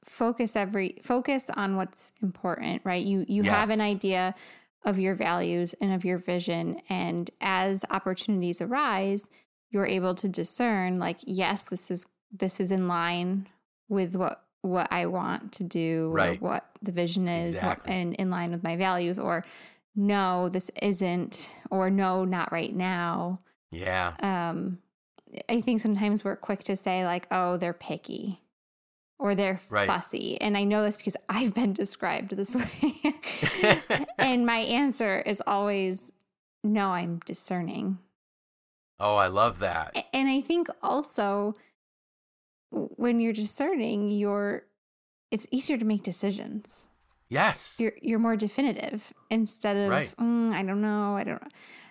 focus 0.03 0.55
every 0.55 0.97
focus 1.03 1.50
on 1.55 1.75
what's 1.75 2.12
important, 2.21 2.81
right? 2.83 3.03
You 3.03 3.25
you 3.27 3.43
have 3.43 3.69
an 3.69 3.81
idea 3.81 4.35
of 4.86 5.00
your 5.00 5.15
values 5.15 5.74
and 5.82 5.92
of 5.94 6.06
your 6.06 6.18
vision, 6.18 6.80
and 6.89 7.30
as 7.42 7.84
opportunities 7.89 8.62
arise, 8.62 9.30
you're 9.72 9.86
able 9.88 10.15
to 10.15 10.30
discern, 10.30 11.00
like, 11.00 11.18
yes, 11.24 11.63
this 11.63 11.89
is 11.92 12.06
this 12.32 12.60
is 12.60 12.72
in 12.72 12.88
line 12.88 13.48
with 13.89 14.15
what 14.15 14.42
what 14.62 14.88
I 14.92 15.06
want 15.06 15.51
to 15.54 15.63
do, 15.63 16.10
Right. 16.13 16.38
or 16.42 16.48
what 16.48 16.65
the 16.82 16.92
vision 16.92 17.27
is, 17.27 17.51
Exactly. 17.51 17.94
and 17.94 18.13
in 18.15 18.30
line 18.30 18.51
with 18.51 18.63
my 18.63 18.75
values, 18.77 19.20
or 19.20 19.46
no, 19.96 20.50
this 20.50 20.72
isn't, 20.82 21.54
or 21.70 21.89
no, 21.89 22.25
not 22.25 22.51
right 22.51 22.75
now. 22.75 23.39
yeah 23.72 24.13
Um, 24.22 24.80
I 25.50 25.62
think 25.62 25.82
sometimes 25.82 26.24
we're 26.24 26.36
quick 26.36 26.63
to 26.65 26.75
say, 26.75 27.06
like, 27.06 27.27
oh, 27.32 27.58
they're 27.58 27.74
picky 27.74 28.42
or 29.19 29.34
they're 29.36 29.62
Right. 29.69 29.88
fussy. 29.88 30.39
And 30.41 30.57
I 30.57 30.63
know 30.65 30.84
this 30.84 30.98
because 30.98 31.15
I've 31.29 31.53
been 31.53 31.74
described 31.84 32.36
this 32.36 32.55
way. 32.55 33.15
and 34.17 34.45
my 34.45 34.57
answer 34.57 35.19
is 35.22 35.41
always, 35.48 36.12
no, 36.63 36.89
I'm 36.89 37.19
discerning. 37.25 38.00
oh 39.00 39.15
i 39.15 39.27
love 39.27 39.60
that 39.60 39.95
And 40.13 40.27
I 40.29 40.41
think 40.41 40.67
also 40.81 41.53
when 42.72 43.19
you're 43.19 43.34
discerning, 43.34 44.10
you're 44.10 44.63
it's 45.31 45.48
easier 45.51 45.77
to 45.77 45.86
make 45.86 46.03
decisions. 46.03 46.88
yes 47.29 47.77
You're 47.79 47.93
you're 48.01 48.19
more 48.19 48.36
definitive 48.38 49.13
instead 49.29 49.75
of 49.77 49.89
Right. 49.89 50.13
"Mm, 50.17 50.53
I 50.53 50.63
don't 50.63 50.81
know, 50.81 51.15
I 51.17 51.24
don't 51.24 51.41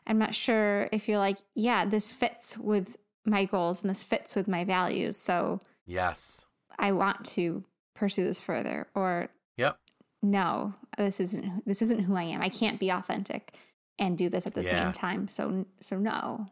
I'm 0.07 0.19
not 0.19 0.35
sure 0.35 0.89
if 0.93 1.09
you're 1.09 1.19
like, 1.19 1.39
yeah, 1.55 1.87
this 1.87 2.13
fits 2.13 2.59
with 2.59 2.97
my 3.25 3.45
goals 3.47 3.81
and 3.83 3.89
this 3.91 4.03
fits 4.03 4.37
with 4.37 4.47
my 4.49 4.65
values. 4.65 5.17
So 5.17 5.61
yes 5.87 6.47
I 6.79 6.93
want 6.93 7.25
to 7.27 7.65
pursue 7.95 8.25
this 8.25 8.41
further 8.41 8.87
or 8.95 9.29
yep 9.57 9.79
no, 10.23 10.75
this 10.97 11.21
isn't 11.21 11.67
this 11.67 11.83
isn't 11.83 12.01
who 12.01 12.17
I 12.17 12.23
am. 12.25 12.41
I 12.43 12.49
can't 12.49 12.81
be 12.81 12.91
authentic. 12.91 13.55
and 13.99 14.19
do 14.19 14.29
this 14.29 14.45
at 14.47 14.55
the 14.55 14.63
Yeah. 14.65 14.71
same 14.87 14.93
time. 14.93 15.29
So 15.29 15.67
so 15.81 15.99
no. 15.99 16.49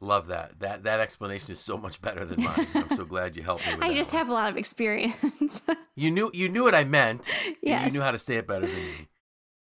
Love 0.00 0.26
that. 0.28 0.60
That 0.60 0.84
that 0.84 1.00
explanation 1.00 1.50
is 1.52 1.58
so 1.60 1.76
much 1.76 2.00
better 2.00 2.24
than 2.24 2.44
mine. 2.44 2.66
I'm 2.74 2.90
so 2.90 3.04
glad 3.04 3.34
you 3.36 3.42
helped 3.42 3.66
me 3.66 3.74
with 3.74 3.84
I 3.88 3.92
just 3.94 4.12
one. 4.12 4.18
have 4.18 4.28
a 4.28 4.32
lot 4.34 4.50
of 4.50 4.56
experience. 4.56 5.60
You 5.96 6.10
knew 6.10 6.30
you 6.34 6.48
knew 6.48 6.64
what 6.64 6.74
I 6.74 6.82
meant. 6.84 7.32
and 7.46 7.56
Yes. 7.62 7.86
You 7.86 7.92
knew 7.92 8.02
how 8.04 8.10
to 8.10 8.18
say 8.18 8.34
it 8.36 8.46
better 8.48 8.66
than 8.66 8.84
me. 8.84 9.08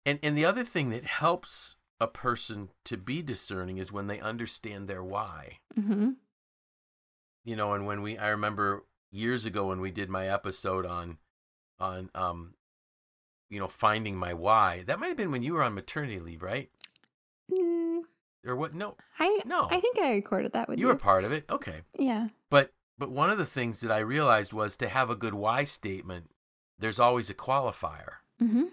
And 0.06 0.18
and 0.24 0.38
the 0.38 0.46
other 0.46 0.64
thing 0.64 0.90
that 0.92 1.06
helps 1.06 1.76
a 2.00 2.08
person 2.08 2.70
to 2.86 2.98
be 2.98 3.22
discerning 3.22 3.78
is 3.78 3.92
when 3.92 4.08
they 4.08 4.20
understand 4.20 4.88
their 4.88 5.04
why. 5.04 5.60
hmm 5.76 6.12
You 7.44 7.56
know, 7.56 7.74
and 7.74 7.86
when 7.86 8.02
we 8.02 8.18
I 8.18 8.30
remember 8.30 8.86
years 9.12 9.46
ago 9.46 9.68
when 9.68 9.82
we 9.82 9.92
did 9.92 10.10
my 10.10 10.28
episode 10.28 10.86
on 10.86 11.18
on 11.80 12.10
um 12.16 12.56
you 13.50 13.60
know, 13.60 13.68
finding 13.68 14.16
my 14.16 14.34
why. 14.34 14.82
That 14.88 14.98
might 15.00 15.08
have 15.10 15.18
been 15.18 15.30
when 15.32 15.44
you 15.44 15.54
were 15.54 15.64
on 15.64 15.74
maternity 15.74 16.20
leave, 16.22 16.42
right? 16.42 16.70
Mm, 17.52 18.04
Or 18.46 18.56
what? 18.56 18.74
No. 18.74 18.96
I 19.20 19.42
No. 19.46 19.68
I 19.70 19.82
think 19.82 20.00
I 20.00 20.14
recorded 20.14 20.54
that 20.54 20.70
with 20.70 20.80
You 20.80 20.86
you. 20.86 20.94
were 20.94 20.98
part 20.98 21.26
of 21.26 21.32
it. 21.34 21.46
Okay. 21.50 21.82
yeah. 21.98 22.30
But 22.50 22.72
but 22.98 23.12
one 23.12 23.30
of 23.30 23.38
the 23.38 23.46
things 23.46 23.82
that 23.82 23.92
I 23.92 24.00
realized 24.00 24.54
was 24.54 24.78
to 24.78 24.88
have 24.88 25.10
a 25.10 25.16
good 25.16 25.34
why 25.34 25.64
statement, 25.66 26.32
there's 26.80 27.00
always 27.00 27.30
a 27.30 27.34
qualifier 27.34 28.20
hmm 28.40 28.64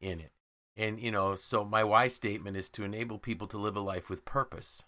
in 0.00 0.20
it. 0.20 0.32
And 0.76 1.00
you 1.00 1.10
know, 1.10 1.34
so 1.34 1.64
my 1.64 1.82
why 1.84 2.08
statement 2.08 2.56
is 2.56 2.68
to 2.70 2.84
enable 2.84 3.18
people 3.18 3.46
to 3.48 3.58
live 3.58 3.76
a 3.76 3.80
life 3.80 4.10
with 4.10 4.24
purpose. 4.24 4.82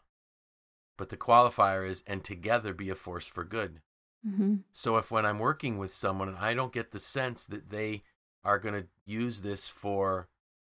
But 0.98 1.08
the 1.08 1.16
qualifier 1.16 1.86
is 1.88 2.02
and 2.06 2.22
together 2.22 2.74
be 2.74 2.90
a 2.90 2.94
force 2.94 3.26
for 3.26 3.42
good. 3.44 3.80
Hmm 4.24 4.56
So 4.72 4.96
if 4.96 5.10
when 5.10 5.26
I'm 5.26 5.38
working 5.38 5.78
with 5.78 5.92
someone 5.92 6.28
and 6.28 6.38
I 6.38 6.54
don't 6.54 6.72
get 6.72 6.90
the 6.90 6.98
sense 6.98 7.46
that 7.46 7.70
they 7.70 8.02
are 8.42 8.58
going 8.58 8.74
to 8.74 8.88
use 9.06 9.42
this 9.42 9.68
for 9.68 10.28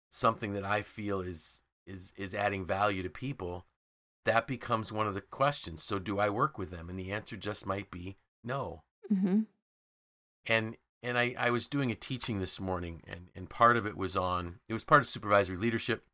something 0.10 0.54
that 0.54 0.64
I 0.64 0.82
feel 0.82 1.22
is 1.22 1.64
is 1.86 2.14
is 2.18 2.34
adding 2.34 2.66
value 2.66 3.04
to 3.04 3.10
people, 3.10 3.66
that 4.26 4.48
becomes 4.48 4.92
one 4.92 5.08
of 5.08 5.14
the 5.14 5.22
questions. 5.22 5.84
So 5.84 6.00
do 6.00 6.20
I 6.20 6.30
work 6.30 6.58
with 6.58 6.72
them? 6.72 6.90
And 6.90 6.98
the 6.98 7.12
answer 7.12 7.36
just 7.38 7.66
might 7.66 7.92
be 7.92 8.18
no. 8.44 8.84
hmm 9.10 9.42
And 10.46 10.78
and 11.02 11.18
I, 11.18 11.36
I 11.38 11.50
was 11.50 11.68
doing 11.68 11.92
a 11.92 11.96
teaching 11.96 12.40
this 12.40 12.60
morning 12.60 13.02
and, 13.06 13.28
and 13.36 13.50
part 13.50 13.76
of 13.76 13.86
it 13.86 13.98
was 13.98 14.16
on 14.16 14.60
it 14.70 14.74
was 14.74 14.84
part 14.86 15.02
of 15.02 15.08
supervisory 15.08 15.58
leadership 15.58 16.06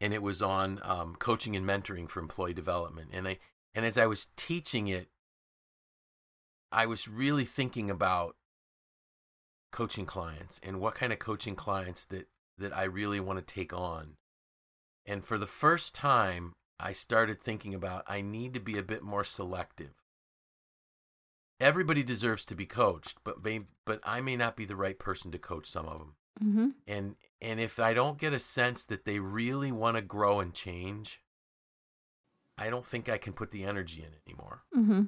and 0.00 0.12
it 0.12 0.22
was 0.22 0.42
on 0.42 0.78
um, 0.82 1.16
coaching 1.18 1.56
and 1.56 1.66
mentoring 1.66 2.08
for 2.08 2.20
employee 2.20 2.52
development. 2.52 3.10
And 3.12 3.26
I 3.26 3.38
and 3.74 3.84
as 3.84 3.96
I 3.98 4.06
was 4.06 4.28
teaching 4.36 4.88
it, 4.88 5.08
I 6.72 6.86
was 6.86 7.08
really 7.08 7.44
thinking 7.44 7.90
about 7.90 8.36
coaching 9.72 10.06
clients 10.06 10.60
and 10.62 10.80
what 10.80 10.94
kind 10.94 11.12
of 11.12 11.18
coaching 11.18 11.54
clients 11.54 12.04
that 12.06 12.28
that 12.58 12.76
I 12.76 12.84
really 12.84 13.20
want 13.20 13.38
to 13.38 13.54
take 13.54 13.72
on. 13.72 14.16
And 15.04 15.24
for 15.24 15.38
the 15.38 15.46
first 15.46 15.94
time, 15.94 16.54
I 16.80 16.92
started 16.92 17.40
thinking 17.40 17.74
about 17.74 18.04
I 18.06 18.20
need 18.20 18.54
to 18.54 18.60
be 18.60 18.78
a 18.78 18.82
bit 18.82 19.02
more 19.02 19.24
selective. 19.24 19.94
Everybody 21.58 22.02
deserves 22.02 22.44
to 22.46 22.54
be 22.54 22.66
coached, 22.66 23.18
but 23.24 23.42
may, 23.42 23.60
but 23.86 24.00
I 24.04 24.20
may 24.20 24.36
not 24.36 24.56
be 24.56 24.66
the 24.66 24.76
right 24.76 24.98
person 24.98 25.30
to 25.32 25.38
coach 25.38 25.66
some 25.66 25.86
of 25.86 25.98
them. 25.98 26.16
Mm-hmm. 26.42 26.68
And 26.86 27.16
and 27.40 27.60
if 27.60 27.78
I 27.78 27.94
don't 27.94 28.18
get 28.18 28.34
a 28.34 28.38
sense 28.38 28.84
that 28.86 29.04
they 29.04 29.18
really 29.18 29.72
want 29.72 29.96
to 29.96 30.02
grow 30.02 30.40
and 30.40 30.52
change, 30.52 31.22
I 32.58 32.68
don't 32.68 32.84
think 32.84 33.08
I 33.08 33.18
can 33.18 33.32
put 33.32 33.52
the 33.52 33.64
energy 33.64 34.02
in 34.02 34.10
anymore. 34.26 34.62
hmm 34.72 35.04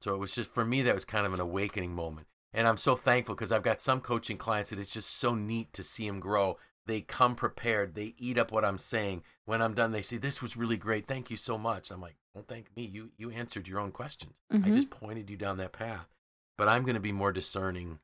So 0.00 0.14
it 0.14 0.18
was 0.18 0.34
just 0.34 0.52
for 0.52 0.64
me 0.64 0.82
that 0.82 0.94
was 0.94 1.04
kind 1.04 1.26
of 1.26 1.34
an 1.34 1.40
awakening 1.40 1.94
moment. 1.94 2.26
And 2.52 2.66
I'm 2.66 2.76
so 2.76 2.94
thankful 2.96 3.34
because 3.34 3.52
I've 3.52 3.62
got 3.62 3.80
some 3.80 4.00
coaching 4.00 4.38
clients 4.38 4.70
that 4.70 4.78
it's 4.78 4.92
just 4.92 5.10
so 5.10 5.34
neat 5.34 5.72
to 5.74 5.82
see 5.82 6.06
them 6.06 6.20
grow. 6.20 6.58
They 6.86 7.00
come 7.00 7.34
prepared. 7.34 7.94
They 7.94 8.14
eat 8.16 8.38
up 8.38 8.52
what 8.52 8.64
I'm 8.64 8.78
saying. 8.78 9.24
When 9.44 9.60
I'm 9.60 9.74
done, 9.74 9.92
they 9.92 10.02
say, 10.02 10.16
"This 10.16 10.40
was 10.40 10.56
really 10.56 10.76
great. 10.76 11.06
Thank 11.08 11.30
you 11.30 11.36
so 11.36 11.58
much." 11.58 11.90
I'm 11.90 12.00
like, 12.00 12.16
"Don't 12.34 12.46
thank 12.46 12.74
me. 12.76 12.84
You 12.84 13.10
you 13.16 13.30
answered 13.30 13.66
your 13.68 13.80
own 13.80 13.90
questions. 13.90 14.40
I 14.50 14.56
Mhm. 14.56 14.74
just 14.74 14.90
pointed 14.90 15.28
you 15.28 15.36
down 15.36 15.56
that 15.58 15.72
path." 15.72 16.08
But 16.56 16.68
I'm 16.68 16.84
going 16.84 16.94
to 16.94 17.00
be 17.00 17.12
more 17.12 17.32
discerning 17.32 17.98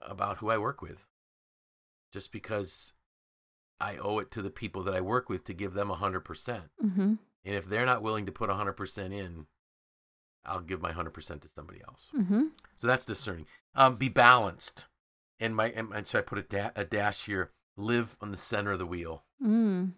about 0.00 0.38
who 0.38 0.48
I 0.48 0.58
work 0.58 0.80
with, 0.80 1.08
just 2.12 2.32
because 2.32 2.92
I 3.80 3.96
owe 3.96 4.18
it 4.20 4.30
to 4.32 4.42
the 4.42 4.50
people 4.50 4.82
that 4.84 4.94
I 4.94 5.00
work 5.00 5.28
with 5.28 5.44
to 5.44 5.54
give 5.54 5.74
them 5.74 5.90
hundred 5.90 6.20
percent. 6.20 6.70
hmm 6.80 7.14
And 7.44 7.54
if 7.54 7.66
they're 7.66 7.86
not 7.86 8.02
willing 8.02 8.26
to 8.26 8.32
put 8.32 8.48
hundred 8.50 8.74
percent 8.74 9.12
in, 9.12 9.46
I'll 10.48 10.60
give 10.60 10.80
my 10.82 10.92
hundred 10.92 11.12
percent 11.14 11.42
to 11.42 11.48
somebody 11.48 11.80
else. 11.86 12.10
hmm 12.14 12.46
So 12.76 12.86
that's 12.86 13.04
discerning. 13.04 13.46
Um, 13.74 13.96
be 13.96 14.08
balanced. 14.08 14.86
And 15.40 15.54
my 15.54 15.68
and, 15.70 15.92
and 15.92 16.06
so 16.06 16.18
I 16.18 16.22
put 16.22 16.38
a, 16.38 16.42
da- 16.42 16.70
a 16.74 16.84
dash 16.84 17.26
here. 17.26 17.52
Live 17.76 18.16
on 18.20 18.32
the 18.32 18.36
center 18.36 18.72
of 18.72 18.78
the 18.80 18.86
wheel. 18.86 19.22
Mm. 19.44 19.92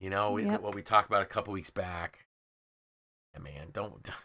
You 0.00 0.10
know 0.10 0.36
Yep. 0.36 0.62
what 0.62 0.74
we 0.74 0.82
talked 0.82 1.08
about 1.08 1.22
a 1.22 1.26
couple 1.26 1.52
weeks 1.52 1.70
back. 1.70 2.26
Yeah, 3.34 3.40
man, 3.42 3.68
don't. 3.72 4.08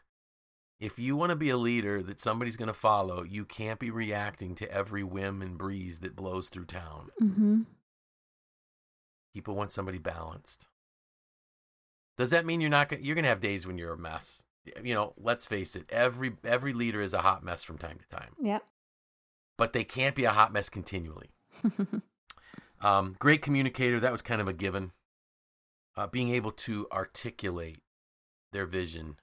If 0.79 0.99
you 0.99 1.15
want 1.15 1.29
to 1.29 1.37
be 1.37 1.49
a 1.49 1.55
leader 1.55 2.03
that 2.03 2.19
somebody's 2.19 2.57
going 2.57 2.67
to 2.67 2.73
follow, 2.73 3.23
you 3.23 3.45
can't 3.45 3.79
be 3.79 3.89
reacting 3.89 4.53
to 4.55 4.69
every 4.69 5.01
whim 5.01 5.41
and 5.41 5.57
breeze 5.57 5.99
that 5.99 6.13
blows 6.13 6.49
through 6.49 6.65
town. 6.65 7.07
hmm 7.19 7.61
People 9.33 9.55
want 9.55 9.71
somebody 9.71 9.97
balanced. 9.97 10.67
Does 12.17 12.31
that 12.31 12.45
mean 12.45 12.59
you're 12.59 12.69
not 12.69 12.89
going? 12.89 13.03
You're 13.03 13.15
going 13.15 13.23
to 13.23 13.29
have 13.29 13.39
days 13.39 13.65
when 13.65 13.77
you're 13.77 13.93
a 13.93 13.97
mess. 13.97 14.43
You 14.83 14.93
know, 14.95 15.13
let's 15.17 15.45
face 15.45 15.75
it. 15.75 15.85
Every 15.89 16.33
every 16.43 16.73
leader 16.73 17.01
is 17.01 17.13
a 17.13 17.21
hot 17.21 17.43
mess 17.43 17.63
from 17.63 17.77
time 17.77 17.97
to 17.99 18.15
time, 18.17 18.35
Yep. 18.41 18.63
but 19.57 19.73
they 19.73 19.83
can't 19.83 20.15
be 20.15 20.23
a 20.23 20.31
hot 20.31 20.51
mess 20.53 20.69
continually. 20.69 21.29
Um, 22.81 23.15
great 23.17 23.41
communicator, 23.41 24.01
that 24.01 24.11
was 24.11 24.21
kind 24.21 24.41
of 24.41 24.49
a 24.49 24.53
given. 24.53 24.91
Uh, 25.95 26.05
being 26.05 26.31
able 26.31 26.51
to 26.51 26.85
articulate 26.91 27.81
their 28.51 28.65
vision. 28.65 29.15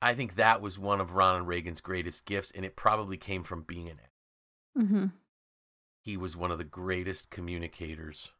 I 0.00 0.14
think 0.14 0.36
that 0.36 0.62
was 0.62 0.78
one 0.78 1.00
of 1.02 1.12
Ronald 1.12 1.46
Reagan's 1.46 1.80
greatest 1.82 2.24
gifts, 2.24 2.50
and 2.52 2.64
it 2.64 2.76
probably 2.76 3.16
came 3.18 3.42
from 3.42 3.62
being 3.62 3.90
an 3.90 4.00
hmm 4.74 5.06
He 6.02 6.16
was 6.16 6.34
one 6.36 6.50
of 6.50 6.56
the 6.58 6.64
greatest 6.64 7.30
communicators 7.30 8.30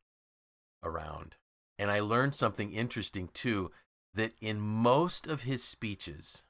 around. 0.82 1.36
And 1.78 1.90
I 1.90 2.00
learned 2.00 2.34
something 2.34 2.72
interesting 2.72 3.28
too 3.34 3.70
that 4.14 4.32
in 4.40 4.60
most 4.60 5.26
of 5.26 5.42
his 5.42 5.62
speeches, 5.62 6.42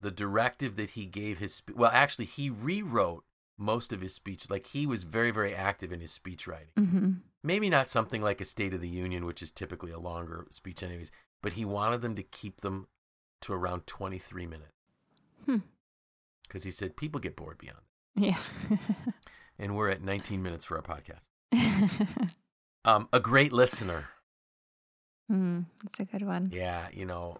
the 0.00 0.10
directive 0.10 0.76
that 0.76 0.90
he 0.90 1.06
gave 1.06 1.38
his 1.38 1.54
spe- 1.54 1.74
well, 1.76 1.90
actually, 1.92 2.26
he 2.26 2.50
rewrote 2.50 3.24
most 3.56 3.92
of 3.92 4.00
his 4.00 4.14
speech. 4.14 4.48
Like 4.50 4.66
he 4.68 4.86
was 4.86 5.02
very, 5.04 5.30
very 5.30 5.54
active 5.54 5.92
in 5.92 6.00
his 6.00 6.12
speech 6.12 6.46
writing. 6.46 6.68
hmm 6.76 7.10
Maybe 7.42 7.70
not 7.70 7.88
something 7.88 8.20
like 8.20 8.40
a 8.40 8.44
State 8.44 8.74
of 8.74 8.80
the 8.80 8.88
Union, 8.88 9.24
which 9.24 9.42
is 9.42 9.52
typically 9.52 9.92
a 9.92 9.98
longer 10.00 10.46
speech, 10.50 10.82
anyways, 10.82 11.12
but 11.40 11.52
he 11.52 11.64
wanted 11.64 12.02
them 12.02 12.16
to 12.16 12.22
keep 12.22 12.62
them 12.62 12.88
to 13.42 13.52
around 13.52 13.86
23 13.86 14.44
minutes. 14.46 14.72
Hmm. 15.46 15.58
Because 16.42 16.64
he 16.64 16.72
said 16.72 16.96
people 16.96 17.20
get 17.20 17.36
bored 17.36 17.58
beyond. 17.58 17.78
Yeah. 18.16 18.38
And 19.56 19.76
we're 19.76 19.88
at 19.88 20.02
19 20.02 20.42
minutes 20.42 20.64
for 20.64 20.76
our 20.76 20.82
podcast. 20.82 21.30
Um, 22.84 23.08
a 23.12 23.20
great 23.20 23.52
listener. 23.52 24.08
Mm, 25.30 25.64
that's 25.82 26.00
a 26.00 26.04
good 26.04 26.22
one. 26.26 26.50
Yeah, 26.52 26.88
you 26.92 27.04
know, 27.04 27.38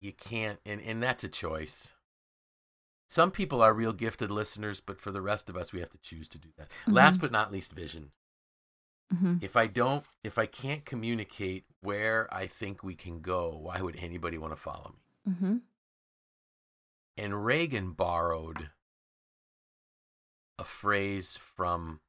you 0.00 0.12
can't, 0.12 0.58
and, 0.66 0.80
and 0.80 1.02
that's 1.02 1.22
a 1.24 1.28
choice. 1.28 1.94
Some 3.08 3.30
people 3.30 3.60
are 3.62 3.74
real 3.74 3.92
gifted 3.92 4.30
listeners, 4.30 4.80
but 4.80 5.00
for 5.00 5.10
the 5.12 5.20
rest 5.20 5.50
of 5.50 5.56
us, 5.56 5.72
we 5.72 5.80
have 5.80 5.90
to 5.90 5.98
choose 5.98 6.28
to 6.28 6.38
do 6.38 6.48
that. 6.56 6.68
Last 6.86 7.18
Mhm. 7.18 7.20
but 7.22 7.32
not 7.32 7.52
least, 7.52 7.72
vision. 7.72 8.12
hmm 9.10 9.36
If 9.42 9.56
I 9.56 9.66
don't, 9.66 10.06
if 10.24 10.38
I 10.38 10.46
can't 10.46 10.84
communicate 10.86 11.66
where 11.80 12.32
I 12.34 12.46
think 12.46 12.82
we 12.82 12.94
can 12.94 13.20
go, 13.20 13.50
why 13.50 13.80
would 13.82 13.96
anybody 13.96 14.38
want 14.38 14.54
to 14.54 14.56
follow 14.60 14.94
me? 14.96 15.32
Mm-hmm. 15.32 15.56
And 17.18 17.44
Reagan 17.44 17.92
borrowed 17.92 18.70
a 20.58 20.64
phrase 20.64 21.36
from 21.36 22.00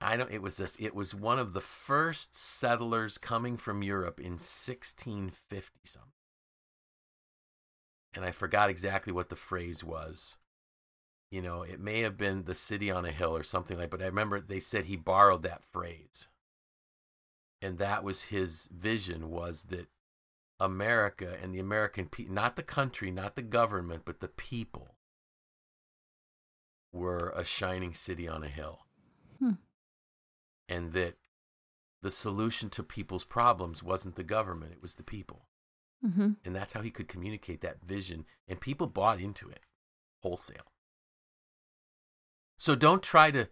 I 0.00 0.16
don't 0.16 0.30
it 0.30 0.42
was 0.42 0.56
this 0.56 0.76
it 0.78 0.94
was 0.94 1.14
one 1.14 1.38
of 1.38 1.52
the 1.52 1.60
first 1.60 2.36
settlers 2.36 3.18
coming 3.18 3.56
from 3.56 3.82
Europe 3.82 4.20
in 4.20 4.32
1650 4.32 5.80
something. 5.84 6.10
And 8.14 8.24
I 8.24 8.30
forgot 8.30 8.70
exactly 8.70 9.12
what 9.12 9.28
the 9.28 9.36
phrase 9.36 9.82
was. 9.82 10.36
You 11.30 11.42
know, 11.42 11.62
it 11.62 11.80
may 11.80 12.00
have 12.00 12.16
been 12.16 12.44
the 12.44 12.54
city 12.54 12.90
on 12.90 13.04
a 13.04 13.10
hill 13.10 13.36
or 13.36 13.42
something 13.42 13.76
like 13.76 13.90
that, 13.90 13.98
but 13.98 14.02
I 14.02 14.06
remember 14.06 14.40
they 14.40 14.60
said 14.60 14.84
he 14.84 14.96
borrowed 14.96 15.42
that 15.42 15.64
phrase. 15.64 16.28
And 17.60 17.78
that 17.78 18.04
was 18.04 18.24
his 18.24 18.68
vision 18.72 19.30
was 19.30 19.64
that 19.64 19.88
America 20.60 21.36
and 21.42 21.54
the 21.54 21.58
American 21.58 22.06
people, 22.06 22.34
not 22.34 22.56
the 22.56 22.62
country, 22.62 23.10
not 23.10 23.34
the 23.34 23.42
government, 23.42 24.02
but 24.04 24.20
the 24.20 24.28
people 24.28 24.94
were 26.92 27.32
a 27.34 27.44
shining 27.44 27.92
city 27.92 28.28
on 28.28 28.44
a 28.44 28.48
hill. 28.48 28.86
Hmm. 29.40 29.52
And 30.68 30.92
that 30.92 31.16
the 32.02 32.10
solution 32.10 32.70
to 32.70 32.82
people's 32.82 33.24
problems 33.24 33.82
wasn't 33.82 34.16
the 34.16 34.24
government, 34.24 34.72
it 34.72 34.82
was 34.82 34.94
the 34.96 35.02
people. 35.02 35.48
hmm 36.02 36.32
And 36.44 36.54
that's 36.54 36.72
how 36.74 36.82
he 36.82 36.90
could 36.90 37.08
communicate 37.08 37.60
that 37.62 37.82
vision. 37.84 38.24
And 38.48 38.60
people 38.60 38.86
bought 38.86 39.20
into 39.20 39.48
it 39.48 39.60
wholesale. 40.22 40.72
So 42.56 42.74
don't 42.74 43.02
try 43.02 43.30
to 43.30 43.48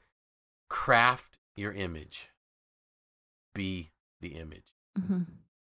craft 0.69 1.39
your 1.57 1.73
image. 1.73 2.29
be 3.55 3.91
the 4.21 4.29
image 4.37 4.73
hmm 4.97 5.23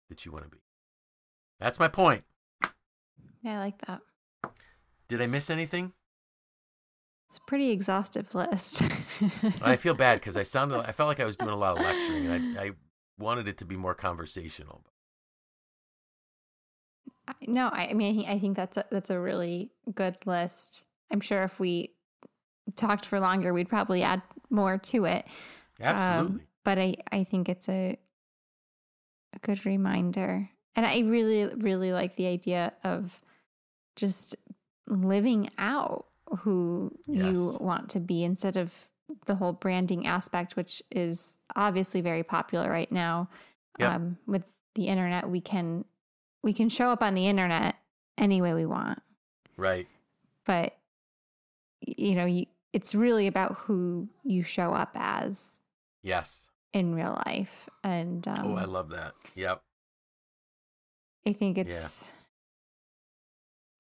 that 0.08 0.26
you 0.26 0.32
want 0.32 0.44
to 0.44 0.50
be. 0.50 0.62
That's 1.58 1.78
my 1.78 1.88
point. 1.88 2.24
Yeah, 3.42 3.56
I 3.56 3.58
like 3.58 3.78
that. 3.86 4.00
Did 5.08 5.22
I 5.22 5.26
miss 5.26 5.48
anything? 5.50 5.92
It's 7.30 7.38
a 7.38 7.42
pretty 7.42 7.70
exhaustive 7.70 8.34
list. 8.34 8.82
I 9.62 9.76
feel 9.76 9.94
bad 9.94 10.18
because 10.18 10.36
I 10.36 10.42
sounded. 10.42 10.80
I 10.80 10.90
felt 10.90 11.06
like 11.06 11.20
I 11.20 11.24
was 11.24 11.36
doing 11.36 11.52
a 11.52 11.56
lot 11.56 11.78
of 11.78 11.84
lecturing, 11.84 12.26
and 12.26 12.58
I, 12.58 12.62
I 12.64 12.70
wanted 13.20 13.46
it 13.46 13.56
to 13.58 13.64
be 13.64 13.76
more 13.76 13.94
conversational. 13.94 14.82
no, 17.46 17.68
I, 17.68 17.90
I 17.90 17.92
mean, 17.92 18.26
I 18.28 18.40
think, 18.40 18.56
that's 18.56 18.76
a, 18.76 18.84
that's 18.90 19.10
a 19.10 19.20
really 19.20 19.70
good 19.94 20.16
list. 20.26 20.88
I'm 21.12 21.20
sure 21.20 21.44
if 21.44 21.60
we 21.60 21.92
talked 22.74 23.06
for 23.06 23.20
longer, 23.20 23.54
we'd 23.54 23.68
probably 23.68 24.02
add 24.02 24.22
more 24.50 24.78
to 24.78 25.04
it. 25.04 25.24
Um, 25.80 25.86
Absolutely. 25.86 26.46
but 26.64 26.78
I, 26.80 26.96
I 27.12 27.22
think 27.22 27.48
it's 27.48 27.68
a 27.68 27.96
a 29.32 29.38
good 29.38 29.64
reminder. 29.64 30.50
And 30.74 30.84
I 30.84 30.98
really, 31.02 31.46
really 31.54 31.92
like 31.92 32.16
the 32.16 32.26
idea 32.26 32.72
of 32.82 33.22
just 33.94 34.34
living 34.88 35.48
out 35.56 36.06
who 36.38 36.92
you 37.06 37.56
want 37.60 37.88
to 37.90 38.00
be 38.00 38.24
instead 38.24 38.56
of 38.56 38.88
the 39.26 39.34
whole 39.34 39.52
branding 39.52 40.06
aspect, 40.06 40.56
which 40.56 40.82
is 40.90 41.36
obviously 41.56 42.00
very 42.00 42.22
popular 42.22 42.70
right 42.70 42.90
now. 42.92 43.28
Yep. 43.78 43.92
Um, 43.92 44.18
with 44.26 44.44
the 44.74 44.86
internet, 44.86 45.28
we 45.28 45.40
can 45.40 45.84
we 46.42 46.52
can 46.52 46.68
show 46.68 46.90
up 46.90 47.02
on 47.02 47.14
the 47.14 47.26
internet 47.26 47.76
any 48.16 48.40
way 48.42 48.54
we 48.54 48.66
want, 48.66 49.00
right. 49.56 49.86
but 50.44 50.76
you 51.80 52.14
know, 52.14 52.26
you, 52.26 52.46
it's 52.72 52.94
really 52.94 53.26
about 53.26 53.56
who 53.58 54.08
you 54.22 54.42
show 54.42 54.72
up 54.72 54.92
as 54.94 55.54
Yes. 56.02 56.50
in 56.72 56.94
real 56.94 57.20
life. 57.26 57.68
And 57.82 58.26
um, 58.28 58.52
oh, 58.52 58.56
I 58.56 58.64
love 58.64 58.90
that. 58.90 59.14
Yep. 59.34 59.62
I 61.26 61.32
think 61.32 61.58
it's 61.58 62.12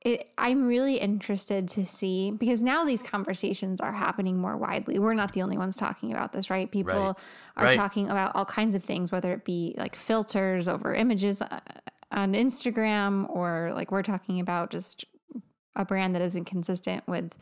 it 0.02 0.30
I'm 0.38 0.66
really 0.66 0.96
interested 0.96 1.68
to 1.68 1.84
see 1.84 2.30
because 2.30 2.62
now 2.62 2.84
these 2.84 3.02
conversations 3.02 3.80
are 3.80 3.92
happening 3.92 4.38
more 4.38 4.56
widely. 4.56 4.98
We're 4.98 5.14
not 5.14 5.32
the 5.34 5.42
only 5.42 5.58
ones 5.58 5.76
talking 5.76 6.10
about 6.10 6.32
this, 6.32 6.48
right? 6.48 6.70
People 6.70 6.94
Right. 6.94 7.16
are 7.56 7.64
Right. 7.66 7.76
talking 7.76 8.08
about 8.08 8.34
all 8.34 8.46
kinds 8.46 8.74
of 8.74 8.82
things 8.82 9.12
whether 9.12 9.32
it 9.32 9.44
be 9.44 9.74
like 9.76 9.96
filters 9.96 10.68
over 10.68 10.94
images 10.94 11.42
uh, 11.42 11.60
on 12.10 12.32
Instagram 12.32 13.28
or 13.28 13.72
like 13.74 13.92
we're 13.92 14.02
talking 14.02 14.40
about 14.40 14.70
just 14.70 15.04
a 15.76 15.84
brand 15.84 16.14
that 16.14 16.22
isn't 16.22 16.46
consistent 16.46 17.06
with 17.06 17.34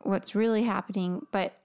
what's 0.00 0.34
really 0.34 0.62
happening, 0.64 1.26
but 1.30 1.58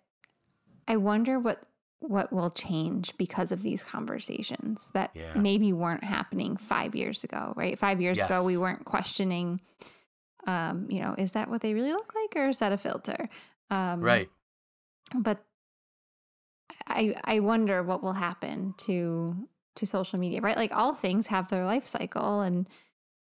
I 0.88 0.98
wonder 0.98 1.40
what 1.40 1.64
what 2.02 2.32
will 2.32 2.50
change 2.50 3.16
because 3.18 3.52
of 3.52 3.62
these 3.62 3.84
conversations 3.84 4.90
that 4.94 5.12
Yeah. 5.14 5.34
maybe 5.36 5.74
weren't 5.74 6.04
happening 6.04 6.56
five 6.58 6.96
years 6.96 7.24
ago, 7.24 7.54
right? 7.56 7.78
Five 7.78 8.02
years 8.02 8.18
ago, 8.20 8.44
we 8.46 8.58
weren't 8.58 8.86
questioning, 8.86 9.60
um, 10.48 10.88
you 10.90 11.02
know, 11.02 11.14
is 11.18 11.34
that 11.34 11.50
what 11.50 11.62
they 11.62 11.74
really 11.74 11.92
look 11.92 12.14
like 12.16 12.36
or 12.42 12.48
is 12.50 12.60
that 12.60 12.72
a 12.72 12.78
filter? 12.78 13.28
Um, 13.70 14.00
Right. 14.02 14.30
But 15.14 15.44
I 16.88 17.16
I 17.24 17.40
wonder 17.40 17.84
what 17.84 18.02
will 18.02 18.14
happen 18.14 18.74
to 18.80 19.48
to 19.76 19.86
social 19.86 20.20
media, 20.20 20.42
right? 20.42 20.56
Like 20.58 20.72
all 20.74 20.94
things 20.94 21.28
have 21.28 21.50
their 21.50 21.66
life 21.66 21.86
cycle, 21.86 22.42
and 22.42 22.68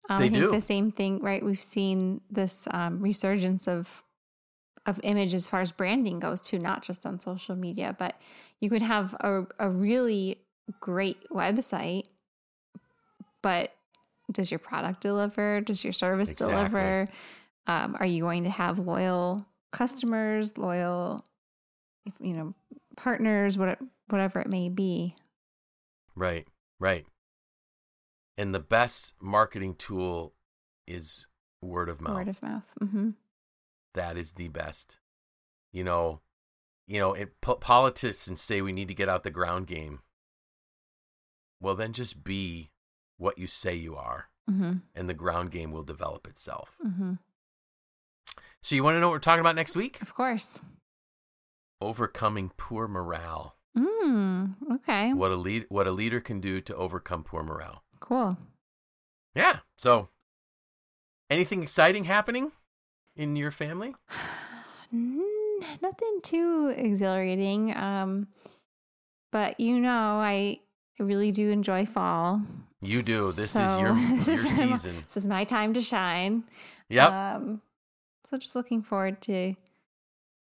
um, 0.09 0.23
I 0.23 0.29
think 0.29 0.35
do. 0.45 0.51
the 0.51 0.61
same 0.61 0.91
thing, 0.93 1.21
right? 1.21 1.45
We've 1.45 1.61
seen 1.61 2.21
this 2.31 2.67
um, 2.71 3.01
resurgence 3.01 3.67
of 3.69 4.05
of 4.87 5.01
image 5.03 5.35
as 5.35 5.49
far 5.49 5.61
as 5.61 5.73
branding 5.73 6.21
goes 6.21 6.41
too, 6.41 6.59
not 6.59 6.83
just 6.83 7.07
on 7.07 7.19
social 7.19 7.57
media, 7.57 7.97
but 7.99 8.21
you 8.61 8.69
could 8.69 8.83
have 8.83 9.15
a, 9.21 9.45
a 9.59 9.71
really 9.71 10.39
great 10.81 11.29
website, 11.31 12.05
but 13.43 13.73
does 14.31 14.51
your 14.51 14.59
product 14.59 15.01
deliver? 15.01 15.61
Does 15.61 15.85
your 15.85 15.93
service 15.93 16.31
Exactly. 16.31 16.55
deliver? 16.55 17.09
Um, 17.67 17.97
are 17.99 18.07
you 18.07 18.23
going 18.23 18.45
to 18.45 18.51
have 18.51 18.79
loyal 18.79 19.47
customers, 19.73 20.57
loyal, 20.59 21.25
you 22.21 22.35
know, 22.35 22.55
partners, 22.97 23.57
what, 23.57 23.79
whatever 24.09 24.41
it 24.41 24.49
may 24.49 24.69
be? 24.69 25.15
Right. 26.15 26.47
Right. 26.79 27.07
And 28.37 28.55
the 28.55 28.61
best 28.61 29.15
marketing 29.21 29.77
tool 29.77 30.35
is 30.87 31.27
word 31.63 31.89
of 31.89 32.01
mouth. 32.01 32.15
Word 32.15 32.29
of 32.29 32.43
mouth. 32.43 32.65
hmm 32.79 33.11
that 33.95 34.17
is 34.17 34.33
the 34.33 34.49
best. 34.49 35.01
You 35.73 35.85
know, 35.85 36.21
you 36.87 37.01
know, 37.01 37.15
it, 37.15 37.41
po- 37.41 37.57
politicians 37.57 38.41
say 38.41 38.61
we 38.61 38.73
need 38.73 38.89
to 38.89 38.95
get 38.95 39.09
out 39.09 39.23
the 39.25 39.31
ground 39.31 39.67
game. 39.67 40.01
Well, 41.61 41.75
then 41.75 41.93
just 41.93 42.23
be 42.23 42.71
what 43.17 43.39
you 43.39 43.47
say 43.47 43.75
you 43.75 43.97
are, 43.97 44.27
hmm 44.49 44.75
and 44.95 45.09
the 45.09 45.15
ground 45.15 45.51
game 45.51 45.73
will 45.73 45.83
develop 45.83 46.27
itself. 46.27 46.77
hmm 46.83 47.15
So, 48.61 48.75
you 48.77 48.85
want 48.85 48.97
to 48.97 49.01
know 49.01 49.09
what 49.09 49.15
we're 49.15 49.19
talking 49.21 49.41
about 49.41 49.57
next 49.57 49.75
week? 49.75 50.01
Of 50.03 50.15
course. 50.15 50.61
Overcoming 51.81 52.51
poor 52.57 52.87
morale. 52.87 53.57
Mm, 53.77 54.55
okay. 54.75 55.13
What 55.13 55.33
a 55.33 55.37
lead, 55.37 55.67
what 55.69 55.87
a 55.87 55.91
leader 55.91 56.21
can 56.21 56.41
do 56.41 56.61
to 56.61 56.77
overcome 56.77 57.25
poor 57.25 57.43
morale. 57.43 57.83
Cool. 58.01 58.37
Yeah. 59.35 59.61
So, 59.77 60.09
anything 61.31 61.63
exciting 61.63 62.05
happening 62.05 62.53
in 63.17 63.37
your 63.37 63.51
family? 63.51 63.95
Nothing 64.93 66.21
too 66.23 66.75
exhilarating. 66.77 67.77
Um, 67.77 68.29
but 69.33 69.59
you 69.59 69.81
know, 69.81 69.91
I 70.21 70.61
really 70.99 71.33
do 71.33 71.51
enjoy 71.51 71.87
fall. 71.87 72.43
You 72.81 73.03
do. 73.03 73.27
This 73.33 73.39
is 73.39 73.51
So- 73.53 73.79
your 73.79 73.95
this 74.17 74.27
your 74.27 74.37
is 74.37 74.45
my- 74.45 74.77
season. 74.77 75.05
This 75.07 75.17
is 75.17 75.27
my 75.29 75.45
time 75.45 75.73
to 75.75 75.81
shine. 75.81 76.45
Yep. 76.89 77.11
Um, 77.13 77.63
so 78.27 78.37
just 78.39 78.55
looking 78.55 78.83
forward 78.83 79.21
to 79.23 79.55